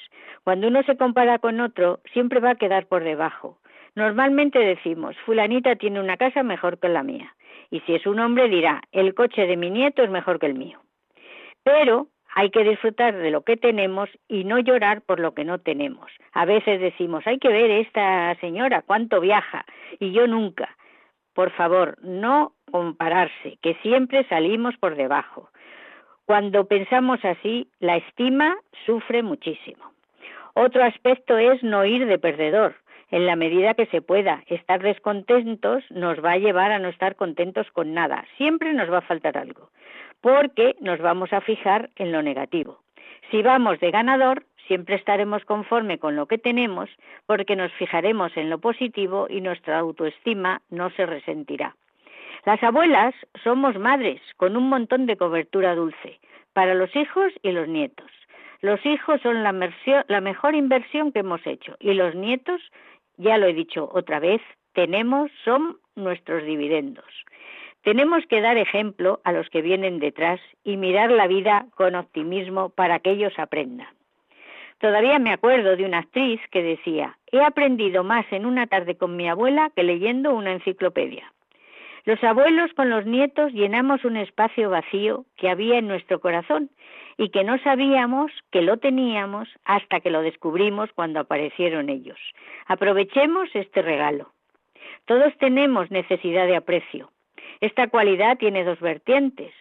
Cuando 0.44 0.68
uno 0.68 0.84
se 0.84 0.98
compara 0.98 1.40
con 1.40 1.60
otro, 1.60 2.00
siempre 2.14 2.40
va 2.40 2.52
a 2.52 2.56
quedar 2.56 2.86
por 2.86 3.04
debajo. 3.04 3.58
Normalmente 3.96 4.60
decimos, 4.60 5.16
fulanita 5.26 5.76
tiene 5.76 6.00
una 6.00 6.18
casa 6.18 6.44
mejor 6.44 6.80
que 6.80 6.90
la 6.90 7.02
mía. 7.02 7.36
Y 7.72 7.80
si 7.82 7.96
es 7.96 8.06
un 8.06 8.20
hombre 8.20 8.48
dirá, 8.48 8.82
el 8.92 9.16
coche 9.16 9.48
de 9.48 9.58
mi 9.58 9.72
nieto 9.72 10.04
es 10.04 10.10
mejor 10.10 10.40
que 10.40 10.46
el 10.46 10.54
mío. 10.54 10.80
Pero 11.64 12.08
hay 12.36 12.50
que 12.50 12.66
disfrutar 12.66 13.16
de 13.16 13.32
lo 13.32 13.44
que 13.44 13.56
tenemos 13.56 14.10
y 14.28 14.44
no 14.44 14.60
llorar 14.60 15.02
por 15.02 15.22
lo 15.22 15.34
que 15.34 15.46
no 15.46 15.60
tenemos. 15.60 16.12
A 16.34 16.44
veces 16.44 16.82
decimos, 16.82 17.26
hay 17.26 17.40
que 17.40 17.48
ver 17.48 17.72
esta 17.72 18.36
señora 18.42 18.82
cuánto 18.82 19.22
viaja 19.22 19.66
y 20.00 20.12
yo 20.12 20.28
nunca. 20.28 20.76
Por 21.34 21.52
favor, 21.52 21.98
no 22.04 22.52
compararse, 22.70 23.58
que 23.62 23.76
siempre 23.76 24.28
salimos 24.28 24.76
por 24.78 24.96
debajo. 24.96 25.50
Cuando 26.26 26.68
pensamos 26.68 27.24
así, 27.24 27.70
la 27.80 27.96
estima 27.96 28.58
sufre 28.86 29.24
muchísimo. 29.24 29.94
Otro 30.56 30.84
aspecto 30.84 31.38
es 31.38 31.64
no 31.64 31.86
ir 31.86 32.06
de 32.06 32.20
perdedor. 32.20 32.76
En 33.12 33.26
la 33.28 33.38
medida 33.38 33.76
que 33.76 33.86
se 33.86 34.02
pueda, 34.02 34.44
estar 34.48 34.82
descontentos 34.82 35.84
nos 35.90 36.24
va 36.24 36.34
a 36.34 36.38
llevar 36.38 36.74
a 36.74 36.80
no 36.80 36.90
estar 36.90 37.16
contentos 37.16 37.72
con 37.72 37.94
nada. 37.94 38.26
Siempre 38.36 38.74
nos 38.74 38.92
va 38.92 38.98
a 38.98 39.08
faltar 39.10 39.38
algo 39.38 39.70
porque 40.26 40.76
nos 40.82 40.98
vamos 40.98 41.32
a 41.34 41.42
fijar 41.42 41.92
en 41.98 42.12
lo 42.12 42.24
negativo. 42.24 42.80
Si 43.30 43.44
vamos 43.44 43.80
de 43.80 43.92
ganador, 43.92 44.44
siempre 44.66 44.96
estaremos 44.96 45.46
conforme 45.46 46.00
con 46.00 46.16
lo 46.16 46.26
que 46.26 46.40
tenemos 46.40 46.90
porque 47.28 47.56
nos 47.56 47.72
fijaremos 47.74 48.36
en 48.36 48.50
lo 48.50 48.58
positivo 48.58 49.28
y 49.30 49.40
nuestra 49.40 49.78
autoestima 49.78 50.64
no 50.72 50.90
se 50.90 51.06
resentirá. 51.06 51.76
Las 52.44 52.64
abuelas 52.64 53.14
somos 53.44 53.78
madres 53.78 54.20
con 54.38 54.58
un 54.58 54.68
montón 54.68 55.06
de 55.06 55.16
cobertura 55.16 55.76
dulce 55.76 56.20
para 56.54 56.74
los 56.74 56.96
hijos 56.96 57.32
y 57.44 57.52
los 57.52 57.68
nietos. 57.68 58.10
Los 58.62 58.84
hijos 58.84 59.22
son 59.22 59.44
la, 59.44 59.52
mejor 60.22 60.56
inversión 60.56 61.12
que 61.12 61.20
hemos 61.20 61.46
hecho 61.46 61.76
y 61.80 61.94
los 61.94 62.16
nietos, 62.16 62.64
ya 63.18 63.38
lo 63.38 63.46
he 63.46 63.54
dicho 63.54 63.92
otra 63.94 64.20
vez, 64.20 64.42
tenemos, 64.74 65.30
son 65.44 65.78
nuestros 65.96 66.44
dividendos. 66.46 67.06
Tenemos 67.86 68.26
que 68.26 68.42
dar 68.42 68.58
ejemplo 68.58 69.22
a 69.24 69.32
los 69.32 69.48
que 69.52 69.62
vienen 69.62 70.00
detrás 70.00 70.42
y 70.64 70.76
mirar 70.76 71.12
la 71.12 71.28
vida 71.28 71.68
con 71.76 71.94
optimismo 71.94 72.70
para 72.70 72.98
que 72.98 73.12
ellos 73.12 73.38
aprendan. 73.38 73.90
Todavía 74.80 75.20
me 75.20 75.32
acuerdo 75.32 75.76
de 75.76 75.86
una 75.86 76.00
actriz 76.00 76.42
que 76.50 76.64
decía, 76.64 77.20
he 77.32 77.44
aprendido 77.44 78.04
más 78.04 78.26
en 78.32 78.48
una 78.48 78.66
tarde 78.66 78.98
con 78.98 79.16
mi 79.16 79.30
abuela 79.30 79.70
que 79.76 79.84
leyendo 79.84 80.34
una 80.34 80.54
enciclopedia. 80.54 81.32
Los 82.06 82.24
abuelos 82.24 82.74
con 82.74 82.90
los 82.90 83.06
nietos 83.06 83.54
llenamos 83.54 84.04
un 84.04 84.18
espacio 84.18 84.72
vacío 84.72 85.26
que 85.38 85.52
había 85.52 85.78
en 85.78 85.88
nuestro 85.88 86.20
corazón 86.20 86.72
y 87.18 87.30
que 87.30 87.44
no 87.44 87.60
sabíamos 87.60 88.32
que 88.50 88.64
lo 88.64 88.78
teníamos 88.78 89.48
hasta 89.64 90.00
que 90.00 90.10
lo 90.10 90.24
descubrimos 90.24 90.92
cuando 90.94 91.20
aparecieron 91.20 91.90
ellos. 91.90 92.18
Aprovechemos 92.66 93.48
este 93.54 93.84
regalo. 93.84 94.32
Todos 95.06 95.38
tenemos 95.38 95.92
necesidad 95.92 96.48
de 96.48 96.56
aprecio, 96.56 97.12
esta 97.66 97.88
cualidad 97.88 98.38
tiene 98.38 98.64
dos 98.64 98.80
vertientes. 98.80 99.54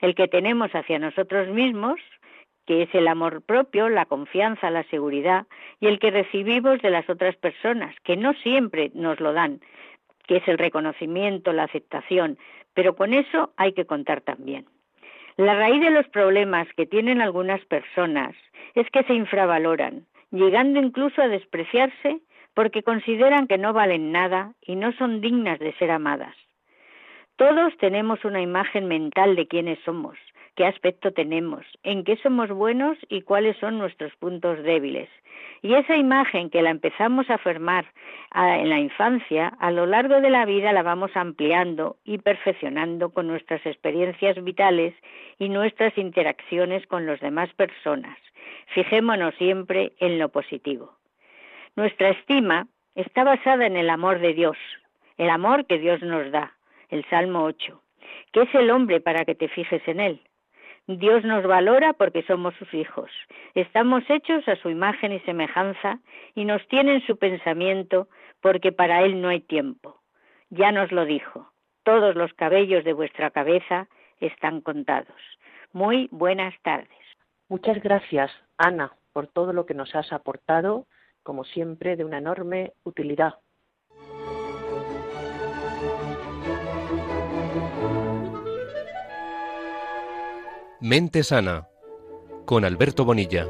El 0.00 0.14
que 0.14 0.28
tenemos 0.28 0.70
hacia 0.74 0.98
nosotros 0.98 1.48
mismos, 1.48 1.98
que 2.66 2.82
es 2.82 2.94
el 2.94 3.08
amor 3.08 3.42
propio, 3.42 3.88
la 3.88 4.06
confianza, 4.06 4.70
la 4.70 4.84
seguridad, 4.84 5.46
y 5.80 5.86
el 5.86 5.98
que 5.98 6.10
recibimos 6.10 6.82
de 6.82 6.90
las 6.90 7.08
otras 7.08 7.36
personas, 7.36 7.94
que 8.04 8.16
no 8.16 8.34
siempre 8.34 8.90
nos 8.94 9.20
lo 9.20 9.32
dan, 9.32 9.60
que 10.26 10.38
es 10.38 10.48
el 10.48 10.58
reconocimiento, 10.58 11.52
la 11.52 11.64
aceptación, 11.64 12.38
pero 12.74 12.96
con 12.96 13.14
eso 13.14 13.52
hay 13.56 13.72
que 13.72 13.86
contar 13.86 14.20
también. 14.20 14.66
La 15.36 15.54
raíz 15.54 15.80
de 15.80 15.90
los 15.90 16.08
problemas 16.08 16.66
que 16.76 16.86
tienen 16.86 17.20
algunas 17.20 17.64
personas 17.66 18.34
es 18.74 18.88
que 18.90 19.04
se 19.04 19.14
infravaloran, 19.14 20.06
llegando 20.30 20.80
incluso 20.80 21.22
a 21.22 21.28
despreciarse 21.28 22.20
porque 22.54 22.82
consideran 22.82 23.46
que 23.46 23.58
no 23.58 23.72
valen 23.72 24.12
nada 24.12 24.54
y 24.62 24.76
no 24.76 24.92
son 24.92 25.20
dignas 25.20 25.58
de 25.58 25.74
ser 25.74 25.90
amadas. 25.90 26.34
Todos 27.36 27.76
tenemos 27.76 28.24
una 28.24 28.40
imagen 28.40 28.88
mental 28.88 29.36
de 29.36 29.46
quiénes 29.46 29.78
somos, 29.84 30.16
qué 30.54 30.64
aspecto 30.64 31.12
tenemos, 31.12 31.66
en 31.82 32.02
qué 32.02 32.16
somos 32.16 32.48
buenos 32.48 32.96
y 33.10 33.20
cuáles 33.20 33.58
son 33.58 33.78
nuestros 33.78 34.16
puntos 34.16 34.62
débiles. 34.62 35.10
Y 35.60 35.74
esa 35.74 35.96
imagen 35.96 36.48
que 36.48 36.62
la 36.62 36.70
empezamos 36.70 37.28
a 37.28 37.36
formar 37.36 37.84
en 38.34 38.70
la 38.70 38.78
infancia, 38.78 39.48
a 39.60 39.70
lo 39.70 39.84
largo 39.84 40.22
de 40.22 40.30
la 40.30 40.46
vida 40.46 40.72
la 40.72 40.82
vamos 40.82 41.10
ampliando 41.14 41.98
y 42.06 42.16
perfeccionando 42.16 43.10
con 43.10 43.26
nuestras 43.26 43.66
experiencias 43.66 44.42
vitales 44.42 44.94
y 45.38 45.50
nuestras 45.50 45.96
interacciones 45.98 46.86
con 46.86 47.04
las 47.04 47.20
demás 47.20 47.52
personas. 47.52 48.16
Fijémonos 48.68 49.34
siempre 49.34 49.92
en 50.00 50.18
lo 50.18 50.30
positivo. 50.30 50.94
Nuestra 51.74 52.08
estima 52.08 52.66
está 52.94 53.24
basada 53.24 53.66
en 53.66 53.76
el 53.76 53.90
amor 53.90 54.20
de 54.20 54.32
Dios, 54.32 54.56
el 55.18 55.28
amor 55.28 55.66
que 55.66 55.78
Dios 55.78 56.00
nos 56.00 56.30
da 56.32 56.55
el 56.88 57.04
Salmo 57.10 57.44
8. 57.44 57.82
¿Qué 58.32 58.42
es 58.42 58.54
el 58.54 58.70
hombre 58.70 59.00
para 59.00 59.24
que 59.24 59.34
te 59.34 59.48
fijes 59.48 59.82
en 59.86 60.00
él? 60.00 60.20
Dios 60.86 61.24
nos 61.24 61.44
valora 61.44 61.94
porque 61.94 62.22
somos 62.22 62.54
sus 62.54 62.72
hijos. 62.72 63.10
Estamos 63.54 64.04
hechos 64.08 64.46
a 64.46 64.54
su 64.56 64.70
imagen 64.70 65.12
y 65.12 65.20
semejanza 65.20 65.98
y 66.34 66.44
nos 66.44 66.66
tiene 66.68 66.94
en 66.94 67.06
su 67.06 67.18
pensamiento 67.18 68.08
porque 68.40 68.70
para 68.70 69.02
él 69.02 69.20
no 69.20 69.28
hay 69.28 69.40
tiempo. 69.40 70.00
Ya 70.50 70.70
nos 70.70 70.92
lo 70.92 71.04
dijo. 71.04 71.50
Todos 71.82 72.14
los 72.14 72.32
cabellos 72.34 72.84
de 72.84 72.92
vuestra 72.92 73.30
cabeza 73.30 73.88
están 74.20 74.60
contados. 74.60 75.20
Muy 75.72 76.08
buenas 76.12 76.54
tardes. 76.62 76.88
Muchas 77.48 77.82
gracias, 77.82 78.30
Ana, 78.56 78.92
por 79.12 79.26
todo 79.26 79.52
lo 79.52 79.66
que 79.66 79.74
nos 79.74 79.94
has 79.94 80.12
aportado, 80.12 80.86
como 81.22 81.44
siempre, 81.44 81.96
de 81.96 82.04
una 82.04 82.18
enorme 82.18 82.72
utilidad. 82.84 83.34
Mente 90.80 91.22
Sana, 91.22 91.68
con 92.44 92.66
Alberto 92.66 93.06
Bonilla. 93.06 93.46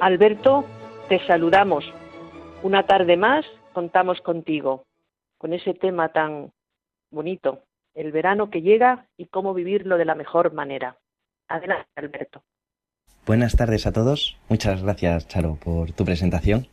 Alberto, 0.00 0.64
te 1.08 1.18
saludamos. 1.26 1.84
Una 2.62 2.86
tarde 2.86 3.16
más 3.16 3.44
contamos 3.72 4.20
contigo, 4.20 4.84
con 5.38 5.52
ese 5.52 5.74
tema 5.74 6.10
tan 6.10 6.52
bonito, 7.10 7.64
el 7.94 8.12
verano 8.12 8.48
que 8.48 8.62
llega 8.62 9.06
y 9.16 9.26
cómo 9.26 9.54
vivirlo 9.54 9.98
de 9.98 10.04
la 10.04 10.14
mejor 10.14 10.52
manera. 10.52 10.96
Adelante, 11.48 11.88
Alberto. 11.96 12.44
Buenas 13.26 13.56
tardes 13.56 13.88
a 13.88 13.92
todos. 13.92 14.38
Muchas 14.48 14.84
gracias, 14.84 15.26
Charo, 15.26 15.56
por 15.56 15.90
tu 15.90 16.04
presentación. 16.04 16.68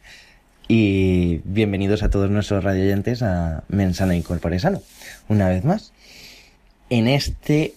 Y 0.72 1.42
bienvenidos 1.46 2.04
a 2.04 2.12
todos 2.12 2.30
nuestros 2.30 2.64
radioyentes 2.64 3.24
a 3.24 3.64
Mensano 3.70 4.14
y 4.14 4.22
Sano, 4.60 4.82
una 5.28 5.50
vez 5.50 5.66
más, 5.66 5.94
en 6.92 7.08
este 7.08 7.74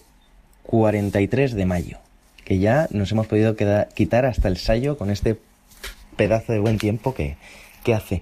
43 0.61 1.55
de 1.55 1.65
mayo, 1.65 1.97
que 2.45 2.59
ya 2.59 2.87
nos 2.91 3.11
hemos 3.11 3.25
podido 3.25 3.55
quitar 3.95 4.27
hasta 4.27 4.47
el 4.47 4.57
sayo 4.57 4.95
con 4.95 5.09
este 5.09 5.39
pedazo 6.17 6.53
de 6.53 6.59
buen 6.59 6.77
tiempo 6.77 7.15
que, 7.15 7.35
hace. 7.91 8.21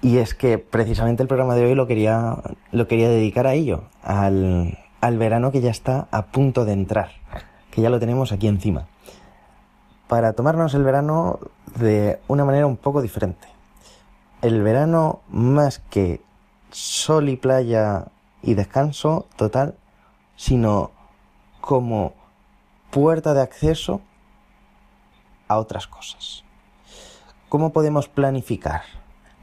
Y 0.00 0.16
es 0.16 0.32
que 0.32 0.56
precisamente 0.56 1.22
el 1.22 1.28
programa 1.28 1.54
de 1.54 1.66
hoy 1.66 1.74
lo 1.74 1.86
quería, 1.86 2.38
lo 2.72 2.88
quería 2.88 3.10
dedicar 3.10 3.46
a 3.46 3.52
ello, 3.52 3.84
al 4.02 5.18
verano 5.18 5.52
que 5.52 5.60
ya 5.60 5.70
está 5.70 6.08
a 6.10 6.24
punto 6.28 6.64
de 6.64 6.72
entrar, 6.72 7.10
que 7.70 7.82
ya 7.82 7.90
lo 7.90 8.00
tenemos 8.00 8.32
aquí 8.32 8.46
encima, 8.48 8.88
para 10.08 10.32
tomarnos 10.32 10.72
el 10.72 10.84
verano 10.84 11.38
de 11.78 12.18
una 12.28 12.46
manera 12.46 12.66
un 12.66 12.78
poco 12.78 13.02
diferente. 13.02 13.59
El 14.42 14.62
verano 14.62 15.20
más 15.28 15.80
que 15.90 16.22
sol 16.70 17.28
y 17.28 17.36
playa 17.36 18.06
y 18.42 18.54
descanso 18.54 19.26
total, 19.36 19.74
sino 20.36 20.92
como 21.60 22.14
puerta 22.90 23.34
de 23.34 23.42
acceso 23.42 24.00
a 25.48 25.58
otras 25.58 25.86
cosas. 25.86 26.44
¿Cómo 27.48 27.72
podemos 27.72 28.08
planificar 28.08 28.82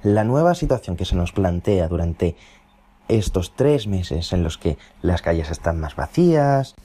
la 0.02 0.24
nueva 0.24 0.56
situación 0.56 0.95
que 0.95 1.06
se 1.06 1.16
nos 1.16 1.32
plantea 1.32 1.88
durante 1.88 2.36
estos 3.08 3.56
tres 3.56 3.88
meses 3.88 4.34
en 4.34 4.43
los 4.43 4.58
que 4.58 4.78
las 5.02 5.22
calles 5.22 5.50
están 5.50 5.80
más 5.80 5.95
vacías, 5.95 6.76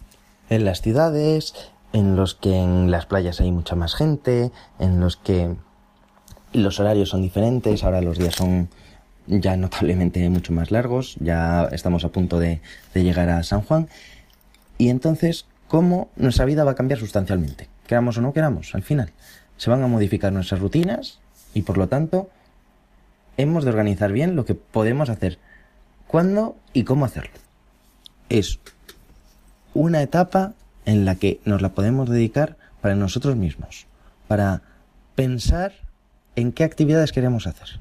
en 0.51 0.65
las 0.65 0.83
ciudades, 0.83 1.55
en 1.93 2.17
los 2.17 2.35
que 2.35 2.57
en 2.57 2.91
las 2.91 3.07
playas 3.07 3.41
hay 3.41 3.53
mucha 3.53 3.77
más 3.77 3.95
gente, 3.95 4.51
en 4.79 5.01
los 5.01 5.17
que 5.17 5.57
los 6.53 6.81
horarios 6.81 7.11
son 7.11 7.23
diferentes, 7.23 7.85
ahora 7.85 8.01
los 8.01 8.19
días 8.19 8.35
son 8.35 8.69
ya 9.27 9.57
notablemente 9.57 10.29
mucho 10.29 10.53
más 10.53 10.71
largos, 10.71 11.17
ya 11.21 11.69
estamos 11.73 12.05
a 12.05 12.09
punto 12.09 12.39
de, 12.39 12.61
llegar 12.95 13.31
a 13.31 13.43
San 13.43 13.63
Juan, 13.63 13.89
y 14.79 14.89
entonces, 14.89 15.47
¿cómo 15.69 16.11
nuestra 16.17 16.45
vida 16.45 16.65
va 16.65 16.73
a 16.73 16.75
cambiar 16.75 16.99
sustancialmente? 16.99 17.69
Queramos 17.87 18.19
o 18.19 18.21
no 18.21 18.33
queramos, 18.33 18.75
al 18.75 18.83
final. 18.83 19.13
Se 19.57 19.71
van 19.71 19.83
a 19.83 19.87
modificar 19.87 20.33
nuestras 20.33 20.61
rutinas 20.61 21.19
y 21.55 21.63
por 21.63 21.79
lo 21.79 21.89
tanto 21.89 22.31
hemos 23.37 23.65
de 23.65 23.71
organizar 23.71 24.13
bien 24.13 24.35
lo 24.35 24.45
que 24.45 24.55
podemos 24.55 25.09
hacer, 25.09 25.39
cuándo 26.07 26.57
y 26.73 26.85
cómo 26.85 27.05
hacerlo. 27.05 27.33
Es 28.29 28.59
una 29.75 30.03
etapa 30.03 30.55
en 30.85 31.05
la 31.05 31.15
que 31.15 31.41
nos 31.45 31.63
la 31.63 31.71
podemos 31.71 32.09
dedicar 32.09 32.57
para 32.81 32.97
nosotros 32.97 33.37
mismos, 33.37 33.87
para 34.27 34.63
pensar 35.15 35.73
en 36.37 36.53
qué 36.53 36.65
actividades 36.65 37.13
queremos 37.13 37.47
hacer, 37.47 37.81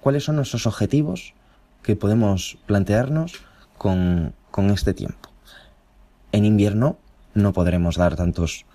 cuáles 0.00 0.24
son 0.24 0.36
nuestros 0.36 0.66
objetivos 0.66 1.34
que 1.82 1.96
podemos 1.96 2.58
plantearnos 2.66 3.34
con, 3.78 4.34
con 4.50 4.70
este 4.70 4.94
tiempo. 4.94 5.30
En 6.32 6.44
invierno 6.44 6.98
no 7.34 7.52
podremos 7.52 7.96
dar 7.96 8.16
tantos 8.16 8.66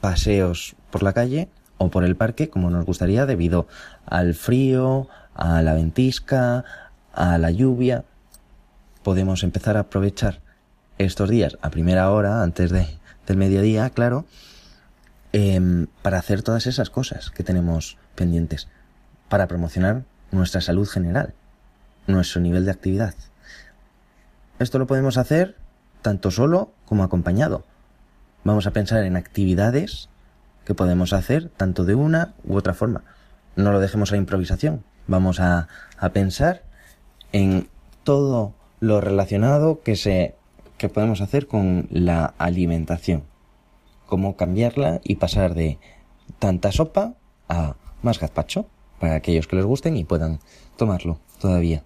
paseos 0.00 0.76
por 0.90 1.02
la 1.02 1.12
calle 1.12 1.48
o 1.78 1.88
por 1.90 2.04
el 2.04 2.16
parque 2.16 2.50
como 2.50 2.70
nos 2.70 2.84
gustaría 2.84 3.26
debido 3.26 3.66
al 4.06 4.34
frío, 4.34 5.08
a 5.34 5.62
la 5.62 5.74
ventisca, 5.74 6.64
a 7.12 7.38
la 7.38 7.50
lluvia. 7.50 8.04
Podemos 9.02 9.42
empezar 9.42 9.76
a 9.76 9.80
aprovechar 9.80 10.40
estos 10.98 11.30
días 11.30 11.56
a 11.62 11.70
primera 11.70 12.10
hora, 12.10 12.42
antes 12.42 12.70
de, 12.70 12.86
del 13.26 13.36
mediodía, 13.38 13.88
claro, 13.90 14.26
em, 15.32 15.86
para 16.02 16.18
hacer 16.18 16.42
todas 16.42 16.66
esas 16.66 16.90
cosas 16.90 17.30
que 17.30 17.42
tenemos 17.42 17.96
pendientes, 18.20 18.68
para 19.30 19.46
promocionar 19.46 20.02
nuestra 20.30 20.60
salud 20.60 20.86
general, 20.86 21.32
nuestro 22.06 22.42
nivel 22.42 22.66
de 22.66 22.70
actividad. 22.70 23.14
Esto 24.58 24.78
lo 24.78 24.86
podemos 24.86 25.16
hacer 25.16 25.56
tanto 26.02 26.30
solo 26.30 26.70
como 26.84 27.02
acompañado. 27.02 27.64
Vamos 28.44 28.66
a 28.66 28.72
pensar 28.72 29.04
en 29.04 29.16
actividades 29.16 30.10
que 30.66 30.74
podemos 30.74 31.14
hacer 31.14 31.48
tanto 31.56 31.86
de 31.86 31.94
una 31.94 32.34
u 32.44 32.56
otra 32.56 32.74
forma. 32.74 33.04
No 33.56 33.72
lo 33.72 33.80
dejemos 33.80 34.12
a 34.12 34.18
improvisación. 34.18 34.84
Vamos 35.06 35.40
a, 35.40 35.68
a 35.96 36.10
pensar 36.10 36.62
en 37.32 37.70
todo 38.04 38.52
lo 38.80 39.00
relacionado 39.00 39.80
que 39.80 39.96
se 39.96 40.34
que 40.76 40.90
podemos 40.90 41.22
hacer 41.22 41.46
con 41.46 41.88
la 41.90 42.34
alimentación. 42.36 43.24
Cómo 44.06 44.36
cambiarla 44.36 45.00
y 45.04 45.16
pasar 45.16 45.54
de 45.54 45.78
tanta 46.38 46.70
sopa 46.70 47.14
a 47.48 47.76
más 48.02 48.18
gazpacho 48.18 48.66
para 48.98 49.14
aquellos 49.14 49.46
que 49.46 49.56
les 49.56 49.64
gusten 49.64 49.96
y 49.96 50.04
puedan 50.04 50.40
tomarlo 50.76 51.18
todavía. 51.40 51.82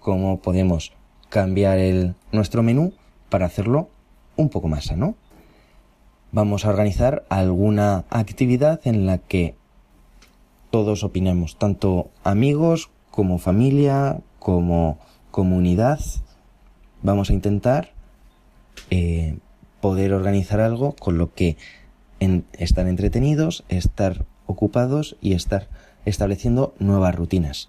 Cómo 0.00 0.40
podemos 0.40 0.92
cambiar 1.28 1.78
el, 1.78 2.14
nuestro 2.32 2.62
menú 2.62 2.92
para 3.28 3.46
hacerlo 3.46 3.88
un 4.36 4.48
poco 4.48 4.68
más 4.68 4.86
sano 4.86 5.14
vamos 6.32 6.64
a 6.64 6.70
organizar 6.70 7.24
alguna 7.28 8.04
actividad 8.10 8.80
en 8.84 9.06
la 9.06 9.18
que 9.18 9.54
todos 10.70 11.04
opinemos, 11.04 11.58
tanto 11.58 12.10
amigos 12.24 12.90
como 13.10 13.38
familia, 13.38 14.20
como 14.38 14.98
comunidad. 15.30 16.00
Vamos 17.02 17.28
a 17.28 17.34
intentar 17.34 17.92
eh, 18.90 19.36
poder 19.82 20.14
organizar 20.14 20.60
algo 20.60 20.96
con 20.96 21.18
lo 21.18 21.34
que 21.34 21.58
estar 22.58 22.88
entretenidos, 22.88 23.64
estar 23.68 24.24
ocupados 24.46 25.16
y 25.20 25.34
estar 25.34 25.68
estableciendo 26.04 26.74
nuevas 26.78 27.14
rutinas. 27.14 27.68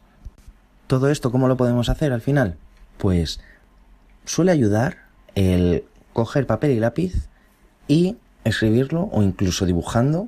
Todo 0.87 1.09
esto, 1.09 1.31
¿cómo 1.31 1.47
lo 1.47 1.57
podemos 1.57 1.89
hacer 1.89 2.11
al 2.13 2.21
final? 2.21 2.57
Pues 2.97 3.39
suele 4.25 4.51
ayudar 4.51 4.97
el 5.35 5.85
coger 6.13 6.45
papel 6.45 6.71
y 6.71 6.79
lápiz 6.79 7.27
y 7.87 8.17
escribirlo 8.43 9.09
o 9.11 9.23
incluso 9.23 9.65
dibujando, 9.65 10.27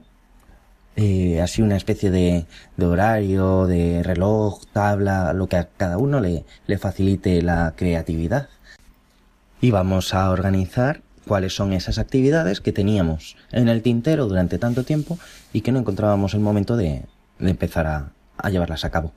eh, 0.95 1.41
así 1.41 1.61
una 1.61 1.75
especie 1.75 2.09
de, 2.09 2.45
de, 2.77 2.85
horario, 2.85 3.67
de 3.67 4.01
reloj, 4.01 4.61
tabla, 4.71 5.33
lo 5.33 5.47
que 5.47 5.57
a 5.57 5.67
cada 5.67 5.97
uno 5.97 6.21
le, 6.21 6.45
le 6.67 6.77
facilite 6.77 7.41
la 7.41 7.73
creatividad. 7.75 8.47
Y 9.59 9.71
vamos 9.71 10.13
a 10.13 10.29
organizar 10.29 11.01
cuáles 11.27 11.55
son 11.55 11.73
esas 11.73 11.97
actividades 11.97 12.61
que 12.61 12.71
teníamos 12.71 13.35
en 13.51 13.67
el 13.67 13.81
tintero 13.81 14.27
durante 14.27 14.57
tanto 14.57 14.83
tiempo 14.83 15.17
y 15.55 15.61
que 15.61 15.71
no 15.71 15.79
encontrábamos 15.79 16.33
el 16.33 16.41
momento 16.41 16.75
de, 16.75 17.05
empezar 17.39 17.87
a, 17.87 18.11
a 18.35 18.49
llevarlas 18.49 18.83
a 18.83 18.89
cabo. 18.89 19.13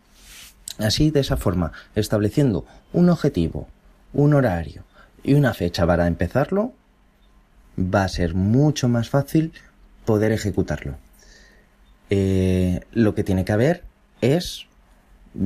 Así, 0.78 1.11
de 1.11 1.18
esa 1.18 1.36
forma, 1.36 1.72
estableciendo 1.97 2.64
un 2.93 3.09
objetivo, 3.11 3.66
un 4.12 4.34
horario 4.34 4.84
y 5.24 5.34
una 5.34 5.53
fecha 5.53 5.84
para 5.84 6.07
empezarlo, 6.07 6.72
va 7.76 8.05
a 8.05 8.09
ser 8.09 8.36
mucho 8.36 8.89
más 8.89 9.11
fácil 9.11 9.53
poder 10.05 10.30
ejecutarlo. 10.30 10.95
Eh, 12.09 12.82
lo 12.93 13.16
que 13.16 13.24
tiene 13.24 13.45
que 13.45 13.51
haber 13.51 13.82
es, 14.20 14.68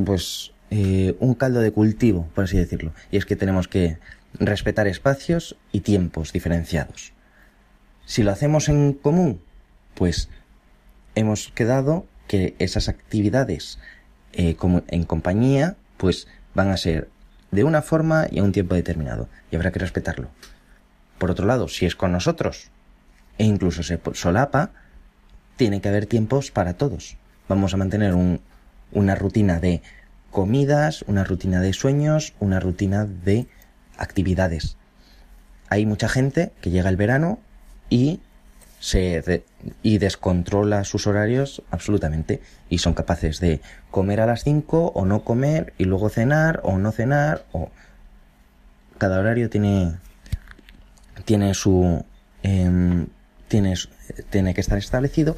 pues, 0.05 0.53
eh, 0.69 1.17
un 1.21 1.33
caldo 1.33 1.61
de 1.61 1.73
cultivo, 1.73 2.29
por 2.35 2.45
así 2.45 2.59
decirlo. 2.59 2.93
Y 3.11 3.17
es 3.17 3.25
que 3.25 3.35
tenemos 3.35 3.67
que 3.67 3.97
respetar 4.35 4.89
espacios 4.89 5.57
y 5.73 5.81
tiempos 5.81 6.35
diferenciados. 6.35 7.15
Si 8.05 8.23
lo 8.23 8.31
hacemos 8.31 8.69
en 8.69 8.93
común, 8.93 9.41
pues 9.95 10.29
hemos 11.15 11.49
quedado 11.49 12.07
que 12.29 12.55
esas 12.59 12.89
actividades 12.89 13.79
eh, 14.33 14.57
como 14.57 14.83
en 14.89 15.05
compañía, 15.05 15.77
pues 15.97 16.27
van 16.55 16.71
a 16.71 16.77
ser 16.77 17.09
de 17.51 17.65
una 17.65 17.83
forma 17.83 18.27
y 18.31 18.39
a 18.39 18.43
un 18.43 18.53
tiempo 18.53 18.75
determinado. 18.75 19.29
Y 19.51 19.57
habrá 19.57 19.73
que 19.73 19.79
respetarlo. 19.79 20.29
Por 21.19 21.31
otro 21.31 21.47
lado, 21.47 21.69
si 21.69 21.87
es 21.87 21.95
con 21.95 22.13
nosotros 22.13 22.71
e 23.39 23.45
incluso 23.45 23.83
se 23.83 24.01
solapa, 24.15 24.71
tiene 25.57 25.81
que 25.81 25.89
haber 25.89 26.07
tiempos 26.07 26.51
para 26.51 26.75
todos. 26.75 27.17
Vamos 27.49 27.75
a 27.75 27.77
mantener 27.77 28.15
una 28.93 29.15
rutina 29.15 29.61
de 29.61 29.83
comidas, 30.31 31.05
una 31.07 31.25
rutina 31.25 31.61
de 31.61 31.73
sueños, 31.73 32.35
una 32.41 32.59
rutina 32.59 33.05
de 33.05 33.47
actividades. 33.99 34.77
hay 35.69 35.87
mucha 35.87 36.09
gente 36.09 36.53
que 36.61 36.71
llega 36.71 36.89
el 36.89 36.97
verano 36.97 37.39
y 37.89 38.21
se 38.83 39.45
y 39.85 39.99
descontrola 39.99 40.83
sus 40.83 41.07
horarios 41.07 41.63
absolutamente 41.71 42.43
y 42.69 42.79
son 42.79 42.95
capaces 42.95 43.39
de 43.39 43.61
comer 43.93 44.21
a 44.21 44.27
las 44.27 44.43
5 44.43 44.89
o 44.97 45.05
no 45.07 45.23
comer 45.23 45.73
y 45.79 45.85
luego 45.85 46.09
cenar 46.09 46.59
o 46.65 46.79
no 46.79 46.91
cenar 46.91 47.45
o 47.53 47.71
cada 48.99 49.21
horario 49.21 49.49
tiene 49.49 49.93
tiene 51.25 51.55
su 51.55 52.05
em, 52.43 53.07
tiene, 53.47 53.75
tiene 54.31 54.53
que 54.53 54.61
estar 54.61 54.79
establecido 54.79 55.37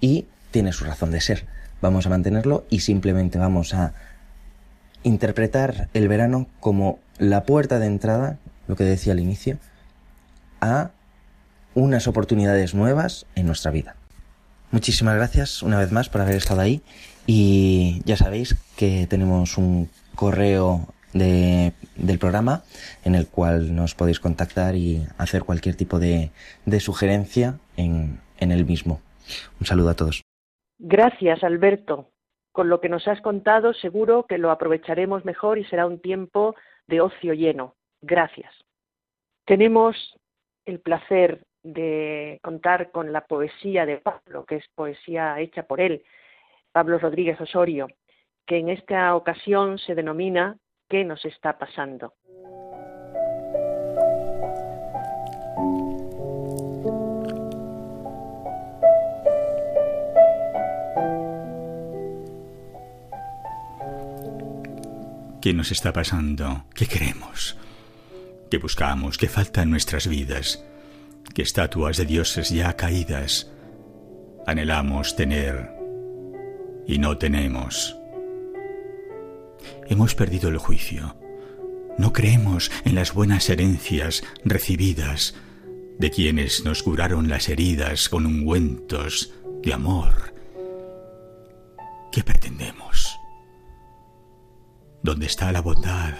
y 0.00 0.26
tiene 0.52 0.72
su 0.72 0.84
razón 0.84 1.10
de 1.10 1.20
ser. 1.20 1.46
Vamos 1.82 2.06
a 2.06 2.10
mantenerlo 2.10 2.64
y 2.70 2.78
simplemente 2.80 3.38
vamos 3.38 3.74
a 3.74 3.92
interpretar 5.02 5.88
el 5.94 6.06
verano 6.06 6.46
como 6.60 7.00
la 7.18 7.42
puerta 7.42 7.80
de 7.80 7.86
entrada 7.86 8.38
lo 8.68 8.76
que 8.76 8.84
decía 8.84 9.14
al 9.14 9.20
inicio 9.20 9.58
a 10.60 10.92
unas 11.74 12.06
oportunidades 12.06 12.74
nuevas 12.74 13.26
en 13.34 13.46
nuestra 13.46 13.70
vida. 13.70 13.96
Muchísimas 14.70 15.16
gracias 15.16 15.62
una 15.62 15.78
vez 15.78 15.92
más 15.92 16.08
por 16.08 16.20
haber 16.20 16.36
estado 16.36 16.60
ahí 16.60 16.82
y 17.26 18.02
ya 18.04 18.16
sabéis 18.16 18.56
que 18.76 19.06
tenemos 19.08 19.56
un 19.56 19.88
correo 20.14 20.88
de, 21.12 21.72
del 21.96 22.18
programa 22.18 22.64
en 23.04 23.14
el 23.14 23.28
cual 23.28 23.74
nos 23.74 23.94
podéis 23.94 24.20
contactar 24.20 24.74
y 24.74 25.06
hacer 25.16 25.44
cualquier 25.44 25.76
tipo 25.76 25.98
de, 25.98 26.30
de 26.66 26.80
sugerencia 26.80 27.58
en, 27.76 28.20
en 28.38 28.52
el 28.52 28.66
mismo. 28.66 29.00
Un 29.60 29.66
saludo 29.66 29.90
a 29.90 29.94
todos. 29.94 30.22
Gracias, 30.78 31.42
Alberto. 31.44 32.10
Con 32.52 32.68
lo 32.68 32.80
que 32.80 32.88
nos 32.88 33.08
has 33.08 33.20
contado, 33.20 33.74
seguro 33.74 34.26
que 34.28 34.38
lo 34.38 34.50
aprovecharemos 34.50 35.24
mejor 35.24 35.58
y 35.58 35.64
será 35.64 35.86
un 35.86 36.00
tiempo 36.00 36.54
de 36.86 37.00
ocio 37.00 37.32
lleno. 37.32 37.74
Gracias. 38.02 38.52
Tenemos 39.44 39.96
el 40.64 40.80
placer 40.80 41.44
de 41.64 42.38
contar 42.42 42.92
con 42.92 43.12
la 43.12 43.22
poesía 43.22 43.86
de 43.86 43.96
Pablo, 43.96 44.44
que 44.44 44.56
es 44.56 44.68
poesía 44.74 45.40
hecha 45.40 45.64
por 45.64 45.80
él, 45.80 46.04
Pablo 46.70 46.98
Rodríguez 46.98 47.40
Osorio, 47.40 47.88
que 48.46 48.58
en 48.58 48.68
esta 48.68 49.16
ocasión 49.16 49.78
se 49.78 49.94
denomina 49.94 50.58
¿Qué 50.88 51.02
nos 51.02 51.24
está 51.24 51.58
pasando? 51.58 52.14
¿Qué 65.40 65.52
nos 65.52 65.72
está 65.72 65.92
pasando? 65.92 66.64
¿Qué 66.74 66.86
queremos? 66.86 67.58
¿Qué 68.50 68.58
buscamos? 68.58 69.18
¿Qué 69.18 69.28
falta 69.28 69.62
en 69.62 69.70
nuestras 69.70 70.06
vidas? 70.06 70.64
Que 71.34 71.42
estatuas 71.42 71.96
de 71.96 72.06
dioses 72.06 72.50
ya 72.50 72.74
caídas 72.76 73.50
anhelamos 74.46 75.16
tener 75.16 75.70
y 76.86 76.98
no 76.98 77.18
tenemos. 77.18 77.96
Hemos 79.88 80.14
perdido 80.14 80.48
el 80.48 80.58
juicio. 80.58 81.16
No 81.98 82.12
creemos 82.12 82.70
en 82.84 82.94
las 82.94 83.14
buenas 83.14 83.48
herencias 83.48 84.22
recibidas 84.44 85.34
de 85.98 86.10
quienes 86.10 86.64
nos 86.64 86.82
curaron 86.82 87.28
las 87.28 87.48
heridas 87.48 88.08
con 88.08 88.26
ungüentos 88.26 89.32
de 89.62 89.72
amor. 89.72 90.34
¿Qué 92.12 92.22
pretendemos? 92.22 93.16
¿Dónde 95.02 95.26
está 95.26 95.52
la 95.52 95.60
bondad? 95.60 96.14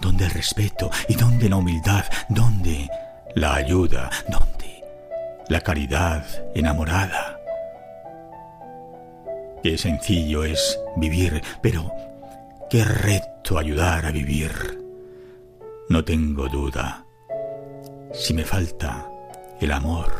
¿Dónde 0.00 0.24
el 0.24 0.30
respeto? 0.30 0.90
¿Y 1.08 1.14
dónde 1.14 1.48
la 1.48 1.56
humildad? 1.56 2.04
¿Dónde 2.28 2.88
la 3.34 3.54
ayuda, 3.54 4.10
¿dónde? 4.28 4.84
La 5.48 5.60
caridad 5.60 6.24
enamorada. 6.54 7.40
Qué 9.62 9.76
sencillo 9.76 10.44
es 10.44 10.78
vivir, 10.96 11.42
pero 11.62 11.90
qué 12.70 12.84
reto 12.84 13.58
ayudar 13.58 14.06
a 14.06 14.10
vivir. 14.10 14.52
No 15.88 16.04
tengo 16.04 16.48
duda. 16.48 17.04
Si 18.12 18.34
me 18.34 18.44
falta 18.44 19.06
el 19.60 19.72
amor, 19.72 20.12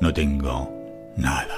no 0.00 0.12
tengo 0.12 0.70
nada. 1.16 1.55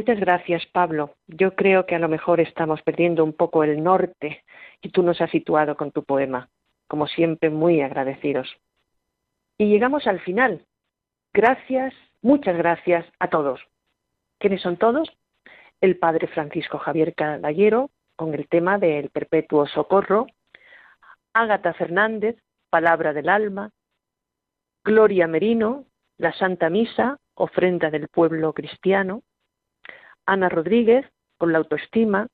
Muchas 0.00 0.18
gracias, 0.18 0.64
Pablo. 0.64 1.14
Yo 1.26 1.54
creo 1.54 1.84
que 1.84 1.94
a 1.94 1.98
lo 1.98 2.08
mejor 2.08 2.40
estamos 2.40 2.80
perdiendo 2.80 3.22
un 3.22 3.34
poco 3.34 3.64
el 3.64 3.82
norte 3.82 4.42
y 4.80 4.88
tú 4.88 5.02
nos 5.02 5.20
has 5.20 5.30
situado 5.30 5.76
con 5.76 5.92
tu 5.92 6.04
poema. 6.04 6.48
Como 6.88 7.06
siempre, 7.06 7.50
muy 7.50 7.82
agradecidos. 7.82 8.48
Y 9.58 9.66
llegamos 9.66 10.06
al 10.06 10.18
final. 10.20 10.64
Gracias, 11.34 11.92
muchas 12.22 12.56
gracias 12.56 13.04
a 13.18 13.28
todos. 13.28 13.60
¿Quiénes 14.38 14.62
son 14.62 14.78
todos? 14.78 15.06
El 15.82 15.98
padre 15.98 16.28
Francisco 16.28 16.78
Javier 16.78 17.14
Caballero, 17.14 17.90
con 18.16 18.32
el 18.32 18.48
tema 18.48 18.78
del 18.78 19.10
perpetuo 19.10 19.66
socorro, 19.66 20.28
Ágata 21.34 21.74
Fernández, 21.74 22.36
Palabra 22.70 23.12
del 23.12 23.28
Alma, 23.28 23.70
Gloria 24.82 25.26
Merino, 25.26 25.84
la 26.16 26.32
Santa 26.32 26.70
Misa, 26.70 27.18
ofrenda 27.34 27.90
del 27.90 28.08
pueblo 28.08 28.54
cristiano, 28.54 29.22
Ana 30.26 30.48
Rodríguez, 30.48 31.06
con 31.38 31.52
la 31.52 31.58
autoestima, 31.58 32.28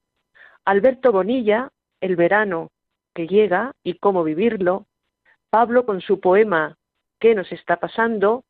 Alberto 0.65 1.13
Bonilla, 1.13 1.71
El 2.01 2.17
verano 2.17 2.71
que 3.15 3.27
llega 3.27 3.73
y 3.83 3.95
cómo 3.95 4.25
vivirlo, 4.25 4.87
Pablo 5.51 5.87
con 5.87 6.01
su 6.01 6.21
poema 6.21 6.77
¿Qué 7.19 7.35
nos 7.35 7.51
está 7.51 7.77
pasando? 7.77 8.45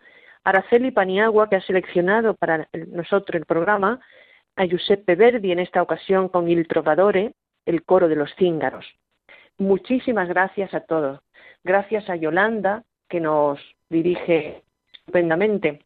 Araceli 0.45 0.91
Paniagua, 0.91 1.49
que 1.49 1.57
ha 1.57 1.61
seleccionado 1.61 2.35
para 2.35 2.69
nosotros 2.89 3.37
el 3.37 3.47
programa, 3.47 4.01
a 4.57 4.65
Giuseppe 4.65 5.15
Verdi 5.15 5.53
en 5.53 5.59
esta 5.59 5.83
ocasión 5.83 6.29
con 6.29 6.49
Il 6.49 6.67
Trovadore, 6.67 7.35
el 7.65 7.85
coro 7.85 8.09
de 8.09 8.17
los 8.17 8.35
cíngaros. 8.37 8.87
Muchísimas 9.59 10.29
gracias 10.29 10.73
a 10.75 10.81
todos. 10.81 11.21
Gracias 11.63 12.09
a 12.09 12.17
Yolanda, 12.17 12.85
que 13.09 13.21
nos 13.21 13.61
dirige 13.89 14.63
estupendamente. 14.93 15.85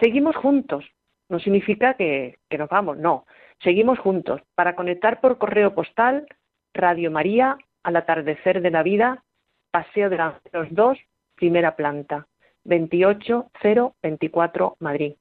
Seguimos 0.00 0.36
juntos, 0.36 0.84
no 1.30 1.40
significa 1.40 1.94
que, 1.94 2.36
nos 2.58 2.68
vamos, 2.68 2.98
no. 2.98 3.24
Seguimos 3.62 3.98
juntos 3.98 4.42
para 4.54 4.76
conectar 4.76 5.20
por 5.20 5.38
correo 5.38 5.74
postal 5.74 6.26
Radio 6.74 7.10
María 7.10 7.56
al 7.82 7.96
atardecer 7.96 8.60
de 8.60 8.70
la 8.70 8.82
vida, 8.82 9.24
Paseo 9.70 10.10
de 10.10 10.18
los 10.52 10.74
Dos, 10.74 10.98
primera 11.36 11.76
planta, 11.76 12.26
28024 12.64 14.76
Madrid. 14.80 15.14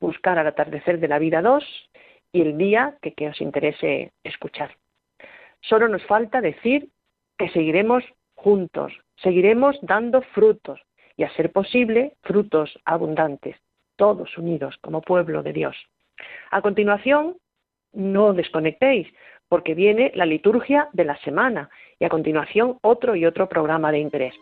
Buscar 0.00 0.38
al 0.38 0.46
atardecer 0.46 1.00
de 1.00 1.08
la 1.08 1.18
vida 1.18 1.42
2 1.42 1.90
y 2.32 2.40
el 2.40 2.56
día 2.56 2.96
que, 3.02 3.12
que 3.14 3.28
os 3.28 3.40
interese 3.40 4.12
escuchar. 4.24 4.76
Solo 5.60 5.88
nos 5.88 6.04
falta 6.06 6.40
decir 6.40 6.88
que 7.38 7.48
seguiremos 7.50 8.04
juntos, 8.34 8.92
seguiremos 9.16 9.78
dando 9.82 10.22
frutos 10.22 10.80
y 11.16 11.24
a 11.24 11.34
ser 11.34 11.52
posible 11.52 12.14
frutos 12.22 12.78
abundantes, 12.84 13.56
todos 13.96 14.36
unidos 14.38 14.76
como 14.80 15.02
pueblo 15.02 15.42
de 15.42 15.52
Dios. 15.52 15.76
A 16.50 16.62
continuación, 16.62 17.36
no 17.92 18.32
desconectéis, 18.32 19.08
porque 19.48 19.74
viene 19.74 20.12
la 20.14 20.26
liturgia 20.26 20.88
de 20.92 21.04
la 21.04 21.16
semana 21.18 21.68
y 21.98 22.04
a 22.04 22.08
continuación 22.08 22.78
otro 22.82 23.14
y 23.14 23.26
otro 23.26 23.48
programa 23.48 23.92
de 23.92 23.98
interés. 23.98 24.34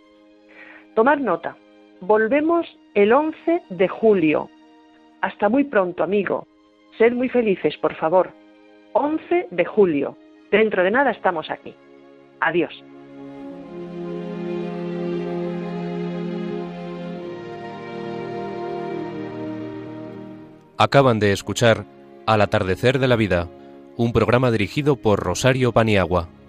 Tomar 0.95 1.21
nota. 1.21 1.57
Volvemos 2.01 2.67
el 2.95 3.13
11 3.13 3.63
de 3.71 3.89
julio. 3.89 4.49
Hasta 5.21 5.49
muy 5.49 5.65
pronto, 5.65 6.03
amigo. 6.03 6.47
Sed 6.99 7.13
muy 7.13 7.29
felices, 7.29 7.77
por 7.79 7.95
favor. 7.95 8.31
11 8.93 9.49
de 9.51 9.65
julio. 9.65 10.17
Dentro 10.51 10.83
de 10.83 10.91
nada 10.91 11.11
estamos 11.11 11.51
aquí. 11.51 11.75
Adiós. 12.41 12.73
Acaban 20.77 21.19
de 21.19 21.33
escuchar 21.33 21.85
Al 22.27 22.41
atardecer 22.41 22.99
de 22.99 23.09
la 23.09 23.17
vida, 23.17 23.49
un 23.97 24.13
programa 24.13 24.51
dirigido 24.51 24.97
por 24.97 25.21
Rosario 25.21 25.73
Paniagua. 25.73 26.40